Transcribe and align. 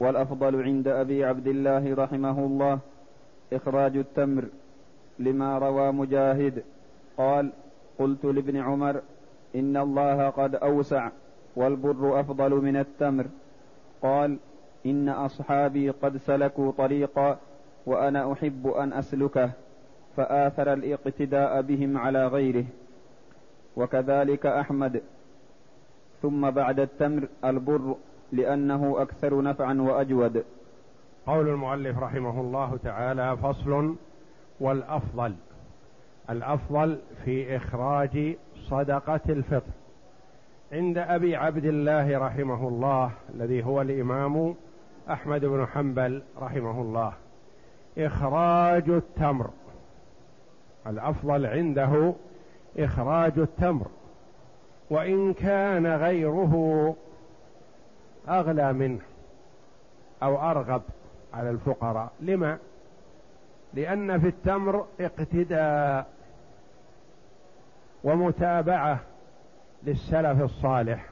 والأفضل 0.00 0.62
عند 0.62 0.88
أبي 0.88 1.24
عبد 1.24 1.46
الله 1.46 1.94
رحمه 1.94 2.38
الله 2.38 2.78
إخراج 3.52 3.96
التمر 3.96 4.44
لما 5.18 5.58
روى 5.58 5.92
مجاهد. 5.92 6.62
قال 7.16 7.52
قلت 7.98 8.24
لابن 8.24 8.56
عمر 8.56 9.00
إن 9.54 9.76
الله 9.76 10.28
قد 10.28 10.54
أوسع 10.54 11.08
والبر 11.56 12.20
أفضل 12.20 12.50
من 12.50 12.76
التمر. 12.76 13.26
قال 14.02 14.36
إن 14.86 15.08
أصحابي 15.08 15.90
قد 15.90 16.16
سلكوا 16.16 16.72
طريقا 16.72 17.38
وأنا 17.86 18.32
أحب 18.32 18.66
أن 18.66 18.92
أسلكه 18.92 19.50
فآثر 20.16 20.72
الإقتداء 20.72 21.62
بهم 21.62 21.98
على 21.98 22.26
غيره. 22.26 22.64
وكذلك 23.76 24.46
أحمد. 24.46 25.02
ثم 26.22 26.50
بعد 26.50 26.80
التمر 26.80 27.28
البر 27.44 27.96
لأنه 28.32 29.02
أكثر 29.02 29.42
نفعا 29.42 29.74
وأجود. 29.80 30.44
قول 31.26 31.48
المؤلف 31.48 31.98
رحمه 31.98 32.40
الله 32.40 32.78
تعالى 32.84 33.36
فصل 33.36 33.94
والأفضل. 34.60 35.34
الأفضل 36.30 36.98
في 37.24 37.56
إخراج 37.56 38.36
صدقة 38.70 39.20
الفطر. 39.28 39.72
عند 40.72 40.98
أبي 40.98 41.36
عبد 41.36 41.64
الله 41.64 42.18
رحمه 42.18 42.68
الله 42.68 43.10
الذي 43.34 43.64
هو 43.64 43.80
الإمام 43.80 44.54
أحمد 45.10 45.44
بن 45.44 45.66
حنبل 45.66 46.22
رحمه 46.40 46.82
الله 46.82 47.12
إخراج 47.98 48.88
التمر. 48.88 49.50
الأفضل 50.86 51.46
عنده 51.46 52.14
إخراج 52.78 53.38
التمر. 53.38 53.86
وإن 54.90 55.34
كان 55.34 55.86
غيره 55.86 56.94
أغلى 58.28 58.72
منه 58.72 59.00
أو 60.22 60.50
أرغب 60.50 60.82
على 61.34 61.50
الفقراء. 61.50 62.12
لما؟ 62.20 62.58
لأن 63.74 64.20
في 64.20 64.28
التمر 64.28 64.86
اقتداء 65.00 66.06
ومتابعة 68.04 69.00
للسلف 69.82 70.42
الصالح. 70.42 71.08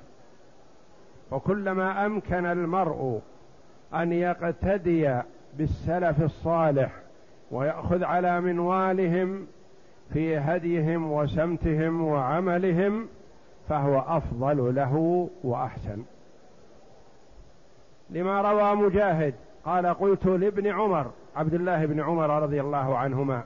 وكلما 1.31 2.06
أمكن 2.06 2.47
المرء 2.47 3.20
أن 3.94 4.12
يقتدي 4.12 5.20
بالسلف 5.59 6.22
الصالح 6.22 6.92
ويأخذ 7.50 8.05
على 8.05 8.41
منوالهم 8.41 9.47
في 10.12 10.39
هديهم 10.39 11.12
وسمتهم 11.12 12.03
وعملهم 12.03 13.09
فهو 13.69 13.98
أفضل 13.98 14.75
له 14.75 15.28
وأحسن. 15.44 16.03
لما 18.11 18.41
روى 18.41 18.75
مجاهد 18.75 19.35
قال 19.65 19.87
قلت 19.87 20.27
لابن 20.27 20.67
عمر 20.67 21.11
عبد 21.37 21.55
الله 21.55 21.87
بن 21.87 22.01
عمر 22.01 22.43
رضي 22.43 22.61
الله 22.61 22.99
عنهما 22.99 23.45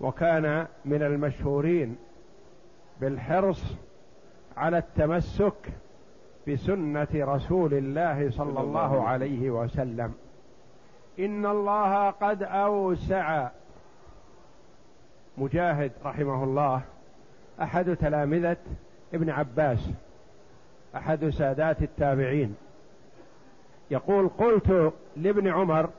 وكان 0.00 0.66
من 0.84 1.02
المشهورين 1.02 1.96
بالحرص 3.00 3.62
على 4.56 4.78
التمسك 4.78 5.72
بسنة 6.48 7.08
رسول 7.14 7.74
الله 7.74 8.30
صلى 8.30 8.60
الله 8.60 9.08
عليه 9.08 9.50
وسلم. 9.50 10.14
إن 11.18 11.46
الله 11.46 12.10
قد 12.10 12.42
أوسع. 12.42 13.48
مجاهد 15.38 15.92
رحمه 16.04 16.44
الله 16.44 16.80
أحد 17.62 17.96
تلامذة 17.96 18.56
ابن 19.14 19.30
عباس 19.30 19.90
أحد 20.96 21.28
سادات 21.28 21.82
التابعين. 21.82 22.56
يقول 23.90 24.28
قلت 24.28 24.92
لابن 25.16 25.48
عمر 25.48 25.90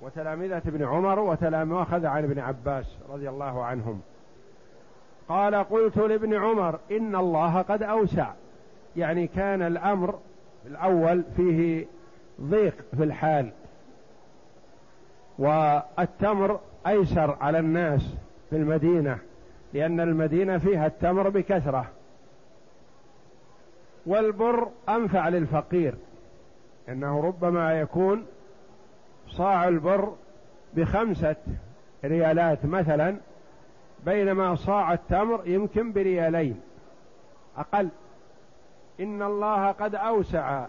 وتلامذة 0.00 0.62
ابن 0.66 0.84
عمر 0.84 1.18
وتلامذة 1.18 2.08
عن 2.08 2.24
ابن 2.24 2.38
عباس 2.38 2.86
رضي 3.08 3.28
الله 3.28 3.64
عنهم. 3.64 4.00
قال 5.28 5.54
قلت 5.54 5.96
لابن 5.96 6.34
عمر 6.34 6.78
إن 6.90 7.16
الله 7.16 7.62
قد 7.62 7.82
أوسع. 7.82 8.32
يعني 8.96 9.26
كان 9.26 9.62
الأمر 9.62 10.18
الأول 10.66 11.22
فيه 11.36 11.86
ضيق 12.40 12.74
في 12.96 13.04
الحال. 13.04 13.50
والتمر 15.38 16.60
أيسر 16.86 17.36
على 17.40 17.58
الناس 17.58 18.14
في 18.50 18.56
المدينة 18.56 19.18
لأن 19.72 20.00
المدينة 20.00 20.58
فيها 20.58 20.86
التمر 20.86 21.28
بكثرة. 21.28 21.86
والبر 24.06 24.68
أنفع 24.88 25.28
للفقير. 25.28 25.94
انه 26.88 27.20
ربما 27.20 27.80
يكون 27.80 28.26
صاع 29.28 29.68
البر 29.68 30.12
بخمسة 30.74 31.36
ريالات 32.04 32.66
مثلا 32.66 33.16
بينما 34.04 34.54
صاع 34.54 34.92
التمر 34.92 35.42
يمكن 35.46 35.92
بريالين. 35.92 36.60
أقل. 37.56 37.88
إن 39.00 39.22
الله 39.22 39.70
قد 39.70 39.94
أوسع 39.94 40.66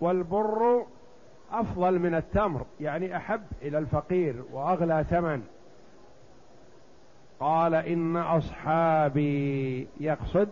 والبر 0.00 0.84
أفضل 1.52 1.98
من 1.98 2.14
التمر 2.14 2.66
يعني 2.80 3.16
أحب 3.16 3.42
إلى 3.62 3.78
الفقير 3.78 4.42
وأغلى 4.52 5.04
ثمن. 5.10 5.42
قال 7.40 7.74
إن 7.74 8.16
أصحابي 8.16 9.88
يقصد 10.00 10.48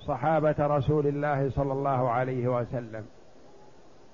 صحابة 0.00 0.54
رسول 0.58 1.06
الله 1.06 1.50
صلى 1.50 1.72
الله 1.72 2.10
عليه 2.10 2.48
وسلم. 2.48 3.06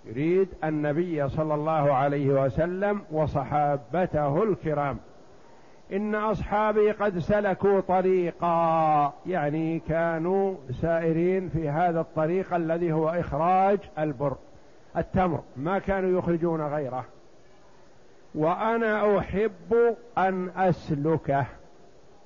يريد 0.05 0.49
النبي 0.65 1.29
صلى 1.29 1.55
الله 1.55 1.93
عليه 1.93 2.45
وسلم 2.45 3.03
وصحابته 3.11 4.43
الكرام. 4.43 4.99
إن 5.93 6.15
أصحابي 6.15 6.91
قد 6.91 7.19
سلكوا 7.19 7.81
طريقا 7.81 9.13
يعني 9.27 9.79
كانوا 9.79 10.55
سائرين 10.81 11.49
في 11.49 11.69
هذا 11.69 12.01
الطريق 12.01 12.55
الذي 12.55 12.93
هو 12.93 13.09
إخراج 13.09 13.79
البر 13.99 14.37
التمر 14.97 15.41
ما 15.57 15.79
كانوا 15.79 16.19
يخرجون 16.19 16.63
غيره. 16.63 17.05
وأنا 18.35 19.19
أحب 19.19 19.97
أن 20.19 20.51
اسلكه 20.57 21.47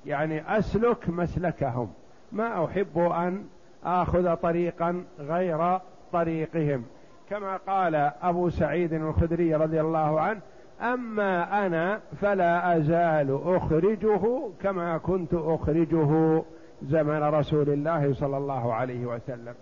يعني 0.05 0.57
أسلك 0.57 1.09
مسلكهم. 1.09 1.93
ما 2.31 2.65
أحب 2.65 2.97
أن 2.97 3.45
آخذ 3.83 4.35
طريقا 4.35 5.03
غير 5.19 5.79
طريقهم. 6.13 6.85
كما 7.29 7.57
قال 7.57 7.95
أبو 8.21 8.49
سعيد 8.49 8.93
الخدري 8.93 9.55
رضي 9.55 9.81
الله 9.81 10.21
عنه 10.21 10.39
أما 10.81 11.65
أنا 11.65 11.99
فلا 12.21 12.77
أزال 12.77 13.39
أخرجه 13.45 14.49
كما 14.63 14.97
كنت 14.97 15.33
أخرجه 15.33 16.43
زمن 16.83 17.23
رسول 17.23 17.69
الله 17.69 18.13
صلى 18.13 18.37
الله 18.37 18.73
عليه 18.73 19.05
وسلم. 19.05 19.53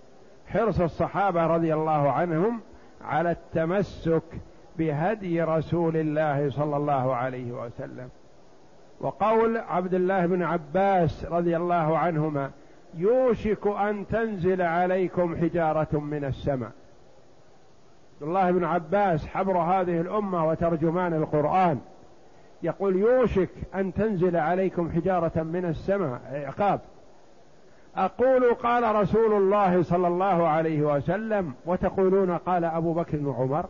حرص 0.47 0.81
الصحابة 0.81 1.47
رضي 1.47 1.73
الله 1.73 2.11
عنهم 2.11 2.59
على 3.01 3.31
التمسك 3.31 4.23
بهدي 4.77 5.41
رسول 5.41 5.97
الله 5.97 6.49
صلى 6.49 6.77
الله 6.77 7.15
عليه 7.15 7.51
وسلم. 7.51 8.09
وقول 9.01 9.57
عبد 9.57 9.93
الله 9.93 10.25
بن 10.25 10.43
عباس 10.43 11.25
رضي 11.25 11.57
الله 11.57 11.97
عنهما 11.97 12.51
يوشك 12.97 13.67
أن 13.67 14.07
تنزل 14.07 14.61
عليكم 14.61 15.35
حجارة 15.35 15.99
من 15.99 16.25
السماء. 16.25 16.71
عبد 18.15 18.27
الله 18.27 18.51
بن 18.51 18.63
عباس 18.63 19.27
حبر 19.27 19.57
هذه 19.57 20.01
الأمة 20.01 20.47
وترجمان 20.47 21.13
القرآن. 21.13 21.79
يقول 22.63 22.95
يوشك 22.95 23.49
أن 23.75 23.93
تنزل 23.93 24.37
عليكم 24.37 24.91
حجارة 24.91 25.43
من 25.43 25.65
السماء 25.65 26.19
عقاب. 26.33 26.79
أقول 27.95 28.53
قال 28.53 28.95
رسول 28.95 29.33
الله 29.33 29.83
صلى 29.83 30.07
الله 30.07 30.47
عليه 30.47 30.81
وسلم 30.81 31.53
وتقولون 31.65 32.37
قال 32.37 32.65
أبو 32.65 32.93
بكر 32.93 33.27
وعمر 33.27 33.65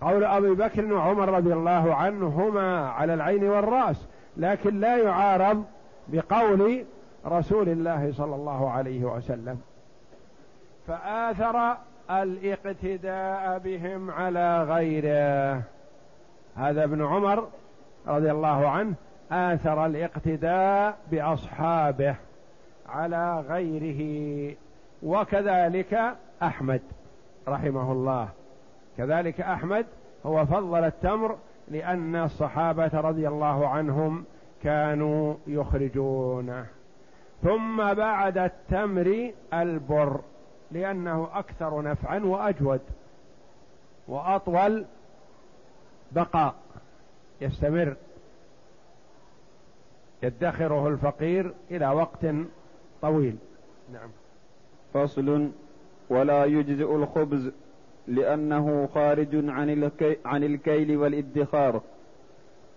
قول 0.00 0.24
أبي 0.24 0.50
بكر 0.50 0.92
وعمر 0.92 1.28
رضي 1.28 1.52
الله 1.52 1.94
عنهما 1.94 2.88
على 2.88 3.14
العين 3.14 3.44
والرأس 3.48 4.06
لكن 4.36 4.80
لا 4.80 4.96
يعارض 4.96 5.64
بقول 6.08 6.84
رسول 7.26 7.68
الله 7.68 8.12
صلى 8.12 8.34
الله 8.34 8.70
عليه 8.70 9.04
وسلم. 9.04 9.60
فآثر 10.86 11.76
الاقتداء 12.10 13.58
بهم 13.58 14.10
على 14.10 14.62
غيره. 14.62 15.62
هذا 16.56 16.84
ابن 16.84 17.04
عمر 17.04 17.48
رضي 18.06 18.30
الله 18.30 18.68
عنه 18.68 18.94
آثر 19.32 19.86
الاقتداء 19.86 20.98
بأصحابه 21.10 22.14
على 22.88 23.40
غيره 23.48 24.54
وكذلك 25.02 26.16
أحمد 26.42 26.80
رحمه 27.48 27.92
الله. 27.92 28.28
كذلك 28.98 29.40
أحمد 29.40 29.86
هو 30.26 30.46
فضل 30.46 30.84
التمر 30.84 31.36
لأن 31.68 32.16
الصحابة 32.16 32.90
رضي 32.94 33.28
الله 33.28 33.68
عنهم 33.68 34.24
كانوا 34.62 35.34
يخرجونه. 35.46 36.66
ثم 37.42 37.94
بعد 37.94 38.38
التمر 38.38 39.30
البر. 39.54 40.20
لأنه 40.70 41.28
أكثر 41.32 41.82
نفعا 41.82 42.18
وأجود 42.18 42.80
وأطول 44.08 44.84
بقاء. 46.12 46.54
يستمر. 47.40 47.96
يدخره 50.22 50.88
الفقير 50.88 51.54
إلى 51.70 51.88
وقت 51.88 52.26
طويل. 53.02 53.36
نعم. 53.92 54.08
فصل. 54.94 55.50
ولا 56.10 56.44
يجزئ 56.44 56.94
الخبز 56.94 57.50
لأنه 58.06 58.88
خارج 58.94 59.50
عن, 59.50 59.70
الكي 59.70 60.16
عن 60.24 60.44
الكيل 60.44 60.96
والإدخار. 60.96 61.80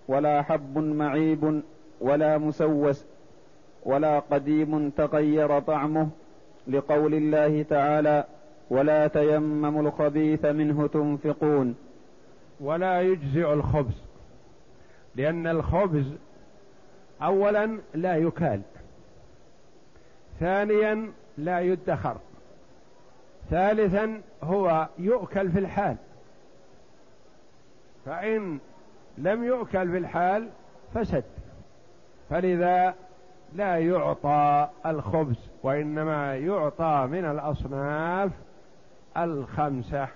ولا 0.08 0.42
حب 0.42 0.78
معيب 0.78 1.62
ولا 2.02 2.38
مسوس 2.38 3.06
ولا 3.84 4.20
قديم 4.20 4.90
تغير 4.90 5.60
طعمه. 5.60 6.10
لقول 6.70 7.14
الله 7.14 7.64
تعالى 7.64 8.24
ولا 8.70 9.08
تيمموا 9.08 9.82
الخبيث 9.82 10.46
منه 10.46 10.88
تنفقون. 10.88 11.76
ولا 12.60 13.02
يجزئ 13.02 13.54
الخبز 13.54 14.02
لأن 15.16 15.48
الخبز 15.48 16.06
أولا 17.22 17.78
لا 17.94 18.18
يكال 18.18 18.62
ثانيا 20.40 21.12
لا 21.38 21.60
يدخر 21.60 22.18
ثالثا 23.50 24.22
هو 24.44 24.88
يؤكل 24.98 25.52
في 25.52 25.60
الحال. 25.60 25.96
فإن 28.06 28.60
لم 29.18 29.44
يؤكل 29.44 29.92
في 29.92 29.98
الحال 29.98 30.50
فسد 30.94 31.24
فلذا 32.30 32.96
لا 33.56 33.78
يعطى 33.78 34.70
الخبز. 34.86 35.49
وإنما 35.64 36.38
يعطى 36.38 37.08
من 37.12 37.26
الأصناف 37.26 38.32
الخمسة. 39.18 40.08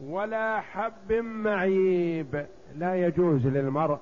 ولا 0.00 0.60
حب 0.60 1.12
معيب. 1.12 2.46
لا 2.76 3.06
يجوز 3.06 3.46
للمرء 3.46 3.98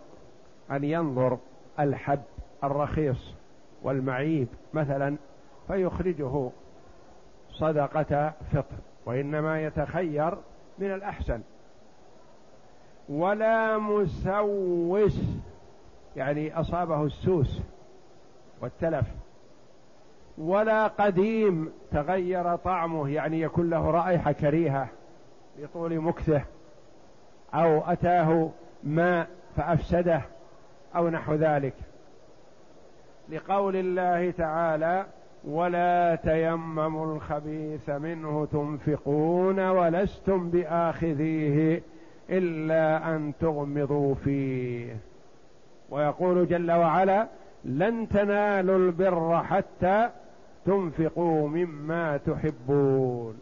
أن 0.71 0.85
ينظر 0.85 1.39
الحب 1.81 2.23
الرخيص 2.65 3.35
والمعيب 3.83 4.49
مثلا 4.75 5.17
فيخرجه 5.67 6.51
صدقة 7.53 8.33
فطر 8.53 8.77
وإنما 9.07 9.63
يتخير 9.63 10.35
من 10.79 10.95
الأحسن. 10.95 11.41
ولا 13.09 13.79
مسوس 13.79 15.21
يعني 16.17 16.61
أصابه 16.61 17.03
السوس 17.03 17.61
والتلف. 18.65 19.07
ولا 20.39 20.87
قديم 20.87 21.73
تغير 21.93 22.57
طعمه 22.57 23.09
يعني 23.09 23.41
يكون 23.41 23.71
له 23.71 23.91
رائحة 23.91 24.33
كريهة 24.33 24.89
لطول 25.59 26.01
مكثه 26.01 26.43
أو 27.55 27.81
أتاه 27.81 28.51
ماء 28.85 29.29
فأفسده 29.57 30.23
أو 30.97 31.09
نحو 31.09 31.35
ذلك. 31.35 31.75
لقول 33.29 33.77
الله 33.77 34.31
تعالى 34.31 35.07
ولا 35.45 36.15
تيمموا 36.15 37.15
الخبيث 37.15 37.91
منه 37.91 38.49
تنفقون 38.53 39.61
ولستم 39.61 40.51
بآخذيه 40.51 41.83
إلا 42.31 43.15
أن 43.15 43.33
تغمضوا 43.41 44.15
فيه. 44.15 44.97
ويقول 45.91 46.49
جل 46.49 46.73
وعلا 46.73 47.27
لن 47.65 48.09
تنالوا 48.09 48.79
البر 48.79 49.43
حتى 49.45 50.11
تنفقوا 50.67 51.49
مما 51.49 52.17
تحبون. 52.17 53.39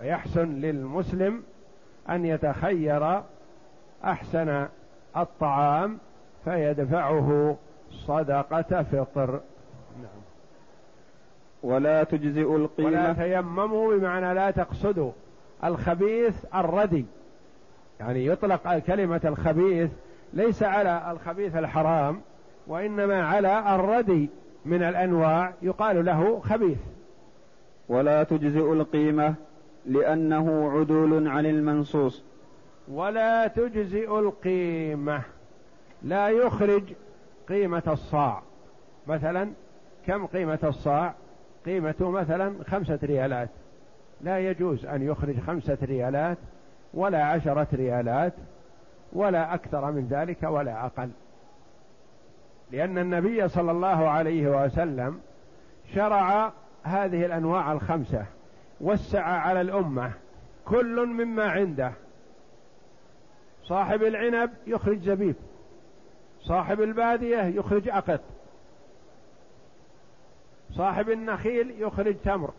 فيحسن 0.00 0.48
للمسلم 0.48 1.42
أن 2.10 2.24
يتخير 2.24 3.22
أحسن 4.04 4.66
الطعام 5.16 5.98
فيدفعه 6.44 7.56
صدقة 7.90 8.82
فطر. 8.82 9.30
نعم. 10.02 10.22
ولا 11.62 12.04
تجزئ 12.04 12.56
القيمة. 12.56 12.88
ولا 12.88 13.12
تيمموا 13.12 13.96
بمعنى 13.96 14.34
لا 14.34 14.50
تقصدوا. 14.50 15.12
الخبيث 15.64 16.44
الردي. 16.54 17.04
يعني 18.00 18.26
يطلق 18.26 18.78
كلمة 18.78 19.20
الخبيث 19.24 19.90
ليس 20.32 20.62
على 20.62 21.10
الخبيث 21.10 21.56
الحرام. 21.56 22.20
وإنما 22.68 23.24
على 23.24 23.74
الردي 23.74 24.30
من 24.64 24.82
الأنواع 24.82 25.52
يقال 25.62 26.04
له 26.04 26.40
خبيث. 26.40 26.78
ولا 27.88 28.22
تجزئ 28.22 28.72
القيمة 28.72 29.34
لأنه 29.86 30.70
عدول 30.70 31.28
عن 31.28 31.46
المنصوص. 31.46 32.24
ولا 32.88 33.46
تجزئ 33.46 34.18
القيمة 34.18 35.22
لا 36.02 36.28
يخرج 36.28 36.82
قيمة 37.48 37.82
الصاع. 37.86 38.42
مثلا 39.06 39.50
كم 40.06 40.26
قيمة 40.26 40.58
الصاع؟ 40.64 41.14
قيمته 41.66 42.10
مثلا 42.10 42.54
خمسة 42.66 42.98
ريالات. 43.02 43.48
لا 44.20 44.38
يجوز 44.38 44.86
أن 44.86 45.02
يخرج 45.02 45.40
خمسة 45.40 45.78
ريالات 45.82 46.38
ولا 46.94 47.24
عشرة 47.24 47.66
ريالات 47.72 48.32
ولا 49.12 49.54
أكثر 49.54 49.92
من 49.92 50.06
ذلك 50.10 50.42
ولا 50.42 50.86
أقل. 50.86 51.10
لأن 52.72 52.98
النبي 52.98 53.48
صلى 53.48 53.70
الله 53.70 54.08
عليه 54.08 54.64
وسلم 54.64 55.20
شرع 55.94 56.52
هذه 56.82 57.26
الأنواع 57.26 57.72
الخمسة 57.72 58.26
وسع 58.80 59.22
على 59.22 59.60
الأمة 59.60 60.12
كل 60.64 61.06
مما 61.06 61.50
عنده. 61.50 61.92
صاحب 63.64 64.02
العنب 64.02 64.50
يخرج 64.66 65.00
زبيب 65.00 65.34
صاحب 66.40 66.80
البادية 66.80 67.42
يخرج 67.42 67.88
أقط 67.88 68.20
صاحب 70.72 71.10
النخيل 71.10 71.82
يخرج 71.82 72.16
تمر 72.24 72.50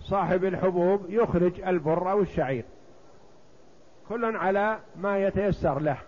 صاحب 0.00 0.44
الحبوب 0.44 1.10
يخرج 1.10 1.60
البر 1.60 2.10
أو 2.10 2.20
الشعير 2.20 2.64
كل 4.08 4.36
على 4.36 4.78
ما 4.96 5.18
يتيسر 5.18 5.78
له. 5.78 5.98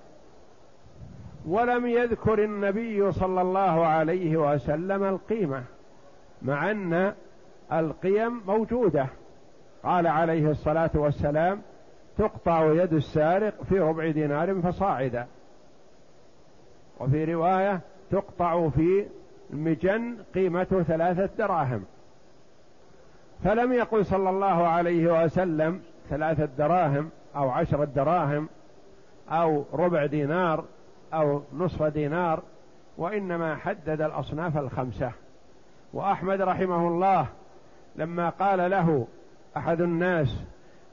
ولم 1.49 1.87
يذكر 1.87 2.45
النبي 2.45 3.13
صلى 3.13 3.41
الله 3.41 3.87
عليه 3.87 4.37
وسلم 4.37 5.05
القيمة 5.05 5.63
مع 6.43 6.71
أن 6.71 7.15
القيم 7.73 8.41
موجودة. 8.47 9.07
قال 9.83 10.07
عليه 10.07 10.51
الصلاة 10.51 10.91
والسلام 10.95 11.63
تقطع 12.19 12.73
يد 12.73 12.93
السارق 12.93 13.63
في 13.63 13.81
ربع 13.81 14.11
دينار 14.11 14.61
فصاعدا. 14.61 15.27
وفي 17.01 17.25
رواية 17.35 17.81
تقطع 18.11 18.69
في 18.69 19.07
مجن 19.51 20.17
قيمته 20.35 20.83
ثلاثة 20.83 21.31
دراهم. 21.39 21.85
فلم 23.45 23.73
يقل 23.73 24.07
صلى 24.07 24.31
الله 24.31 24.67
عليه 24.67 25.25
وسلم 25.25 25.81
ثلاثة 26.11 26.45
دراهم 26.59 27.11
أو 27.37 27.51
عشرة 27.51 27.85
دراهم 27.85 28.49
أو 29.31 29.65
ربع 29.73 30.07
دينار 30.07 30.65
أو 31.15 31.43
نصف 31.53 31.83
دينار 31.83 32.43
وإنما 32.99 33.57
حدد 33.57 34.01
الأصناف 34.01 34.59
الخمسة. 34.59 35.13
وأحمد 35.93 36.41
رحمه 36.41 36.89
الله 36.89 37.27
لما 37.97 38.29
قال 38.29 38.71
له 38.71 39.07
أحد 39.57 39.81
الناس 39.81 40.29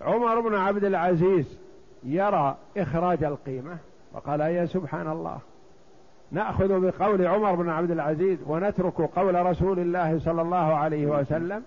عمر 0.02 0.40
بن 0.40 0.56
عبد 0.56 0.84
العزيز 0.84 1.58
يرى 2.04 2.56
إخراج 2.78 3.24
القيمة؟ 3.24 3.78
فقال 4.14 4.40
يا 4.40 4.66
سبحان 4.66 5.08
الله 5.08 5.40
نأخذ 6.32 6.80
بقول 6.80 7.28
عمر 7.28 7.56
بن 7.56 7.70
عبد 7.70 7.92
العزيز 7.92 8.40
ونترك 8.48 9.02
قول 9.02 9.46
رسول 9.46 9.80
الله 9.80 10.20
صلى 10.20 10.42
الله 10.42 10.76
عليه 10.76 11.06
وسلم 11.06 11.64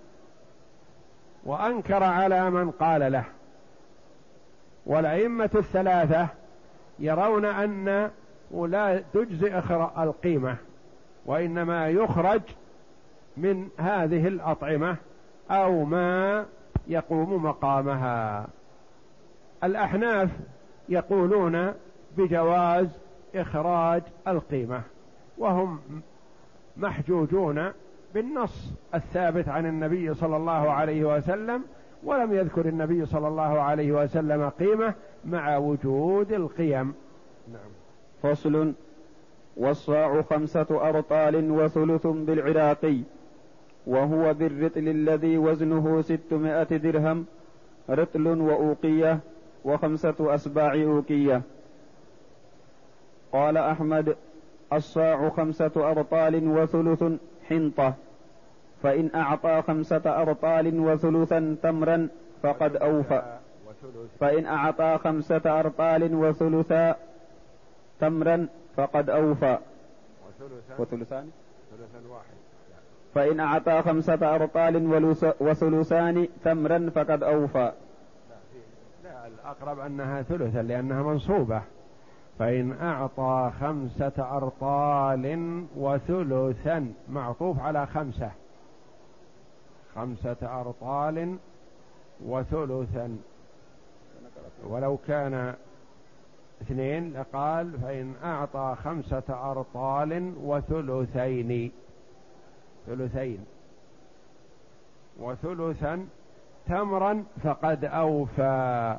وأنكر 1.45 2.03
على 2.03 2.51
من 2.51 2.71
قال 2.71 3.13
له. 3.13 3.25
والأئمة 4.87 5.51
الثلاثة 5.55 6.29
يرون 6.99 7.45
أن 7.45 8.11
لا 8.51 9.03
تجزئ 9.15 9.61
القيمة 9.99 10.57
وإنما 11.27 11.89
يخرج 11.89 12.41
من 13.37 13.69
هذه 13.79 14.29
الأطعمة 14.29 14.97
أو 15.51 15.85
ما 15.85 16.45
يقوم 16.89 17.45
مقامها. 17.45 18.47
الأحناف 19.65 20.31
يقولون 20.89 21.73
بجواز 22.17 22.89
إخراج 23.35 24.03
القيمة 24.29 24.83
وهم 25.39 25.81
محجوجون 26.77 27.73
بالنص 28.15 28.73
الثابت 28.95 29.49
عن 29.49 29.67
النبي 29.67 30.15
صلى 30.15 30.37
الله 30.37 30.71
عليه 30.71 31.17
وسلم 31.17 31.63
ولم 32.05 32.35
يذكر 32.35 32.69
النبي 32.69 33.07
صلى 33.07 33.29
الله 33.29 33.61
عليه 33.61 33.93
وسلم 33.93 34.49
قيمة 34.49 34.95
مع 35.25 35.57
وجود 35.57 36.33
القيم. 36.33 36.95
فصل 38.23 38.73
والصاع 39.57 40.23
خمسة 40.23 40.67
أرطال 40.71 41.51
وثلث 41.51 42.07
بالعراقي 42.07 42.99
وهو 43.87 44.35
بالرطل 44.35 44.89
الذي 44.89 45.39
وزنه 45.39 46.01
ستمائة 46.01 46.77
درهم 46.77 47.27
رطل 47.91 48.27
وأوقية 48.27 49.19
وخمسة 49.65 50.35
أسباع 50.35 50.75
أوقية. 50.75 51.43
قال 53.33 53.57
أحمد 53.57 54.17
الصاع 54.73 55.29
خمسة 55.29 55.73
أرطال 55.77 56.49
وثلث 56.49 57.05
حنطة 57.49 57.95
فإن 58.83 59.11
أعطى 59.15 59.63
خمسة 59.67 60.23
أرطال 60.23 60.81
وثلثا 60.81 61.57
تمرا 61.63 62.09
فقد 62.43 62.77
أوفى. 62.77 63.39
فإن 64.21 64.47
أعطى 64.47 64.99
خمسة 65.05 65.61
أرطال 65.61 66.15
وثلثا 66.15 66.97
تمرا 68.01 68.49
فقد 68.77 69.11
أوفى. 69.11 69.59
وثلثان؟ 70.79 71.31
واحد. 72.11 72.39
فإن 73.15 73.41
أعطى 73.41 73.83
خمسة 73.83 74.35
أرطال 74.35 74.87
وثلثان 75.41 76.29
تمرا 76.45 76.91
فقد 76.95 77.23
أوفى. 77.23 77.73
لا 79.05 79.27
الأقرب 79.27 79.79
أنها 79.79 80.23
ثلثا 80.23 80.63
لأنها 80.63 81.03
منصوبة. 81.03 81.63
فإن 82.39 82.73
أعطى 82.83 83.53
خمسة 83.61 84.37
أرطال 84.37 85.65
وثلثا 85.77 86.93
معطوف 87.09 87.61
على 87.61 87.87
خمسة. 87.87 88.31
خمسة 89.95 90.61
أرطال 90.61 91.37
وثلثا. 92.27 93.19
ولو 94.69 94.99
كان 95.07 95.55
اثنين 96.63 97.13
لقال 97.13 97.73
فإن 97.83 98.15
أعطى 98.25 98.77
خمسة 98.85 99.51
أرطال 99.51 100.33
وثلثين 100.43 101.73
ثلثين. 102.87 103.39
وثلثا 105.21 106.07
تمرا 106.69 107.25
فقد 107.45 107.85
أوفى. 107.85 108.97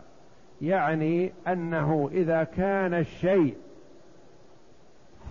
يعني 0.62 1.32
أنه 1.48 2.10
إذا 2.14 2.44
كان 2.44 2.94
الشيء 2.94 3.56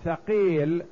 ثقيل 0.05 0.83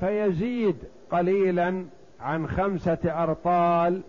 فيزيد 0.00 0.76
قليلا 1.10 1.84
عن 2.20 2.48
خمسة 2.48 2.98
أرطال 3.04 4.02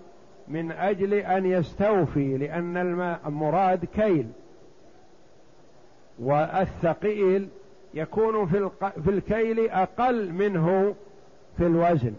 من 0.48 0.72
أجل 0.72 1.14
أن 1.14 1.46
يستوفي 1.46 2.38
لأن 2.38 2.78
المراد 3.26 3.86
كيل. 3.86 4.28
والثقيل 6.20 7.50
يكون 7.94 8.46
في, 8.46 8.70
في 9.04 9.10
الكيل 9.10 9.70
أقل 9.70 10.32
منه 10.32 10.96
في 11.58 11.66
الوزن. 11.66 12.14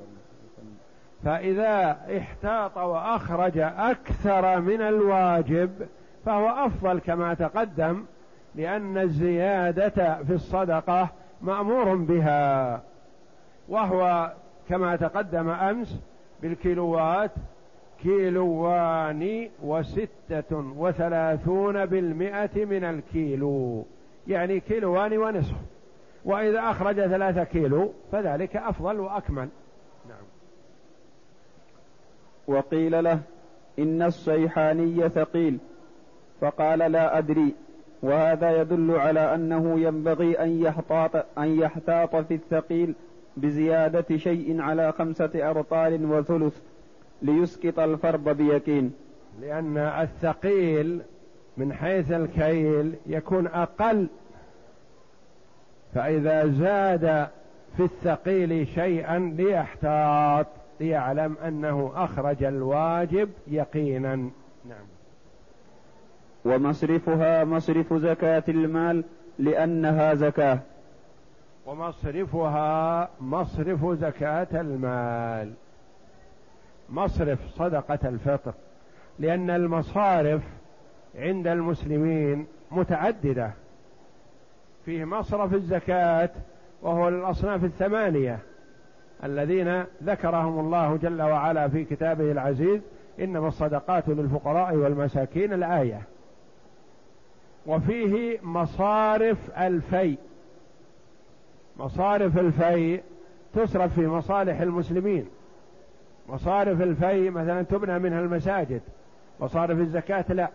فإذا 1.24 1.98
احتاط 2.18 2.76
وأخرج 2.78 3.58
أكثر 3.58 4.60
من 4.60 4.82
الواجب 4.82 5.70
فهو 6.24 6.48
أفضل 6.48 6.98
كما 6.98 7.34
تقدم 7.34 8.04
لأن 8.54 8.98
الزيادة 8.98 10.22
في 10.22 10.32
الصدقة 10.32 11.08
مأمور 11.42 11.94
بها. 11.94 12.82
وهو 13.68 14.32
كما 14.68 14.96
تقدم 14.96 15.48
أمس 15.48 16.00
بالكيلوات 16.42 17.30
كيلوان 18.02 19.48
وستة 19.62 20.74
وثلاثون 20.76 21.86
بالمئة 21.86 22.64
من 22.64 22.84
الكيلو. 22.84 23.84
يعني 24.28 24.60
كيلوان 24.60 25.18
ونصف. 25.18 25.54
وإذا 26.24 26.60
أخرج 26.60 26.94
ثلاثة 26.94 27.44
كيلو 27.44 27.92
فذلك 28.12 28.56
أفضل 28.56 29.00
وأكمل. 29.00 29.48
نعم. 30.08 30.24
وقيل 32.46 33.04
له 33.04 33.20
إن 33.78 34.02
الصيحاني 34.02 35.08
ثقيل. 35.08 35.58
فقال 36.40 36.78
لا 36.78 37.18
أدري. 37.18 37.54
وهذا 38.02 38.60
يدل 38.60 38.90
على 38.90 39.34
أنه 39.34 39.80
ينبغي 39.80 40.34
أن 40.42 40.62
يحتاط 40.62 41.38
أن 41.38 41.60
يحتاط 41.60 42.16
في 42.16 42.34
الثقيل 42.34 42.94
بزيادة 43.36 44.16
شيء 44.16 44.60
على 44.60 44.92
خمسة 44.92 45.50
أرطال 45.50 46.04
وثلث. 46.04 46.60
ليسقط 47.22 47.78
الفرض 47.78 48.28
بيقين. 48.28 48.92
لأن 49.40 49.78
الثقيل 49.78 51.02
من 51.56 51.72
حيث 51.72 52.12
الكيل 52.12 52.94
يكون 53.06 53.46
أقل. 53.46 54.06
فإذا 55.94 56.46
زاد 56.46 57.28
في 57.76 57.82
الثقيل 57.82 58.66
شيئا 58.66 59.18
ليحتاط 59.18 60.46
ليعلم 60.80 61.36
أنه 61.46 61.92
أخرج 61.94 62.44
الواجب 62.44 63.28
يقينا. 63.46 64.16
نعم. 64.68 64.86
ومصرفها 66.44 67.44
مصرف 67.44 67.94
زكاة 67.94 68.44
المال 68.48 69.04
لأنها 69.38 70.14
زكاة. 70.14 70.58
ومصرفها 71.66 73.08
مصرف 73.20 73.86
زكاة 73.86 74.60
المال. 74.60 75.52
مصرف 76.88 77.38
صدقة 77.56 78.08
الفطر 78.08 78.54
لأن 79.18 79.50
المصارف 79.50 80.42
عند 81.18 81.46
المسلمين 81.46 82.46
متعددة. 82.70 83.50
فيه 84.84 85.04
مصرف 85.04 85.54
الزكاة 85.54 86.30
وهو 86.82 87.08
للأصناف 87.08 87.64
الثمانية 87.64 88.38
الذين 89.24 89.84
ذكرهم 90.04 90.60
الله 90.60 90.96
جل 90.96 91.22
وعلا 91.22 91.68
في 91.68 91.84
كتابه 91.84 92.32
العزيز 92.32 92.80
إنما 93.20 93.48
الصدقات 93.48 94.08
للفقراء 94.08 94.74
والمساكين 94.74 95.52
الآية. 95.52 96.02
وفيه 97.66 98.38
مصارف 98.42 99.38
الفيء. 99.58 100.18
مصارف 101.76 102.38
الفيء 102.38 103.02
تصرف 103.54 103.94
في 103.94 104.06
مصالح 104.06 104.60
المسلمين. 104.60 105.26
مصارف 106.28 106.82
الفيء 106.82 107.30
مثلا 107.30 107.62
تبنى 107.62 107.98
منها 107.98 108.20
المساجد 108.20 108.80
مصارف 109.40 109.78
الزكاة 109.78 110.24
لا. 110.28 110.48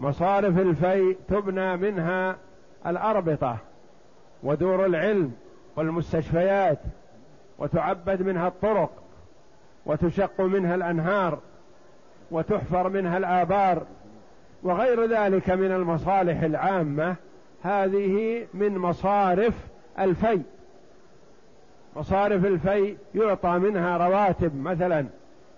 مصارف 0.00 0.58
الفيء 0.58 1.16
تبنى 1.28 1.76
منها 1.76 2.36
الأربطة 2.86 3.56
ودور 4.42 4.86
العلم 4.86 5.32
والمستشفيات 5.76 6.78
وتعبد 7.58 8.22
منها 8.22 8.48
الطرق 8.48 8.90
وتشق 9.86 10.40
منها 10.40 10.74
الأنهار 10.74 11.38
وتحفر 12.30 12.88
منها 12.88 13.18
الآبار 13.18 13.86
وغير 14.62 15.06
ذلك 15.06 15.50
من 15.50 15.72
المصالح 15.72 16.42
العامة. 16.42 17.16
هذه 17.62 18.46
من 18.54 18.78
مصارف 18.78 19.54
الفي. 19.98 20.40
مصارف 21.96 22.44
الفي 22.44 22.96
يعطى 23.14 23.58
منها 23.58 23.96
رواتب 23.96 24.56
مثلا 24.62 25.06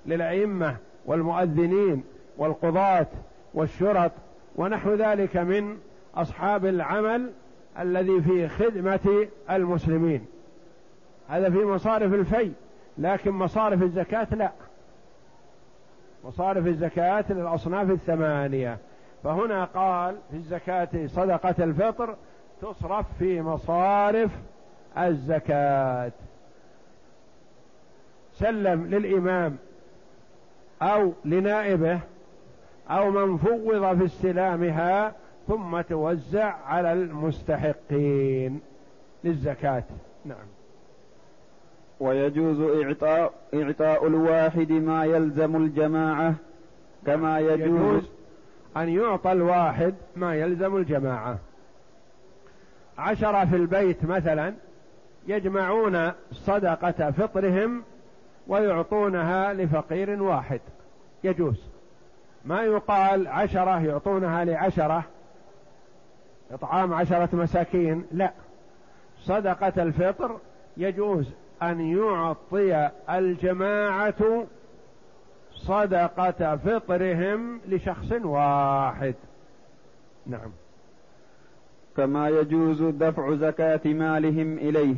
للأئمة 0.07 0.77
والمؤذنين 1.07 2.05
والقضاة 2.39 3.07
والشرط 3.55 4.13
ونحو 4.57 4.95
ذلك 4.95 5.37
من 5.37 5.79
أصحاب 6.15 6.67
العمل 6.67 7.31
الذي 7.79 8.21
في 8.23 8.49
خدمة 8.49 9.29
المسلمين. 9.51 10.27
هذا 11.29 11.51
في 11.51 11.65
مصارف 11.65 12.15
الفي 12.15 12.53
لكن 12.99 13.31
مصارف 13.31 13.83
الزكاة 13.83 14.27
لا. 14.31 14.53
مصارف 16.25 16.67
الزكاة 16.67 17.25
للأصناف 17.31 17.91
الثمانية. 17.91 18.79
فهنا 19.25 19.65
قال 19.65 20.17
في 20.31 20.37
الزكاة 20.37 20.89
صدقة 21.07 21.65
الفطر 21.65 22.15
تصرف 22.63 23.07
في 23.19 23.43
مصارف 23.43 24.31
الزكاة. 24.99 26.13
سلم 28.35 28.87
للإمام 28.87 29.57
أو 30.83 31.13
لنائبه 31.25 32.01
أو 32.91 33.11
من 33.11 33.37
فوض 33.37 33.99
في 33.99 34.05
استلامها 34.05 35.13
ثم 35.49 35.81
توزع 35.81 36.55
على 36.67 36.93
المستحقين 36.93 38.61
للزكاة. 39.25 39.85
نعم. 40.25 40.47
ويجوز 42.01 42.61
إعطاء 42.61 43.33
إعطاء 43.55 44.07
الواحد 44.07 44.73
ما 44.73 45.05
يلزم 45.05 45.57
الجماعة 45.57 46.35
كما 47.07 47.41
يجوز, 47.41 47.61
يجوز 47.61 48.03
أن 48.77 48.89
يعطى 48.89 49.33
الواحد 49.33 49.95
ما 50.17 50.35
يلزم 50.35 50.77
الجماعة. 50.77 51.39
عشرة 52.99 53.45
في 53.45 53.57
البيت 53.57 54.05
مثلا 54.05 54.55
يجمعون 55.27 56.13
صدقة 56.33 57.11
فطرهم 57.11 57.83
ويعطونها 58.49 59.53
لفقير 59.53 60.23
واحد. 60.23 60.61
يجوز. 61.25 61.61
ما 62.45 62.63
يقال 62.63 63.29
عشرة 63.29 63.85
يعطونها 63.85 64.45
لعشرة 64.45 65.05
إطعام 66.51 66.95
عشرة 66.95 67.29
مساكين 67.33 68.07
لا. 68.13 68.33
صدقة 69.21 69.83
الفطر 69.83 70.39
يجوز 70.77 71.31
أن 71.63 71.81
يعطي 71.81 72.91
الجماعة 73.11 74.47
صدقة 75.55 76.57
فطرهم 76.57 77.61
لشخص 77.69 78.13
واحد. 78.13 79.15
نعم. 80.27 80.53
كما 81.97 82.29
يجوز 82.29 82.83
دفع 82.83 83.35
زكاة 83.35 83.81
مالهم 83.85 84.59
إليه. 84.59 84.95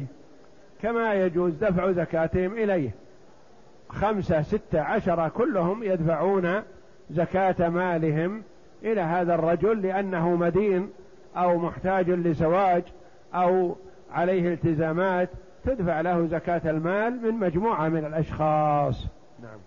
كما 0.82 1.14
يجوز 1.14 1.52
دفع 1.54 1.92
زكاتهم 1.92 2.52
إليه. 2.52 2.90
خمسة 3.88 4.42
ستة 4.42 4.80
عشرة 4.80 5.28
كلهم 5.28 5.82
يدفعون 5.82 6.62
زكاة 7.10 7.68
مالهم 7.68 8.42
إلى 8.82 9.00
هذا 9.00 9.34
الرجل 9.34 9.82
لأنه 9.82 10.36
مدين 10.36 10.90
أو 11.36 11.58
محتاج 11.58 12.10
لزواج 12.10 12.82
أو 13.34 13.76
عليه 14.12 14.52
التزامات 14.52 15.28
تدفع 15.64 16.00
له 16.00 16.26
زكاة 16.26 16.70
المال 16.70 17.22
من 17.22 17.34
مجموعة 17.34 17.88
من 17.88 18.04
الأشخاص. 18.04 19.06
نعم. 19.42 19.58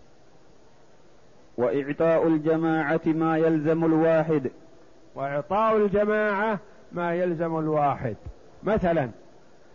وإعطاء 1.57 2.27
الجماعة 2.27 3.01
ما 3.05 3.37
يلزم 3.37 3.85
الواحد. 3.85 4.51
وإعطاء 5.15 5.77
الجماعة 5.77 6.59
ما 6.91 7.13
يلزم 7.13 7.59
الواحد. 7.59 8.15
مثلا 8.63 9.09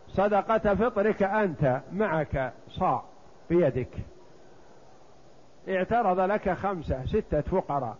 صدقة 0.08 0.74
فطرك 0.74 1.22
أنت 1.22 1.80
معك 1.92 2.52
صاع 2.68 3.02
بيدك. 3.50 3.88
اعترض 5.68 6.20
لك 6.20 6.50
خمسة 6.50 7.06
ستة 7.06 7.40
فقراء. 7.40 7.96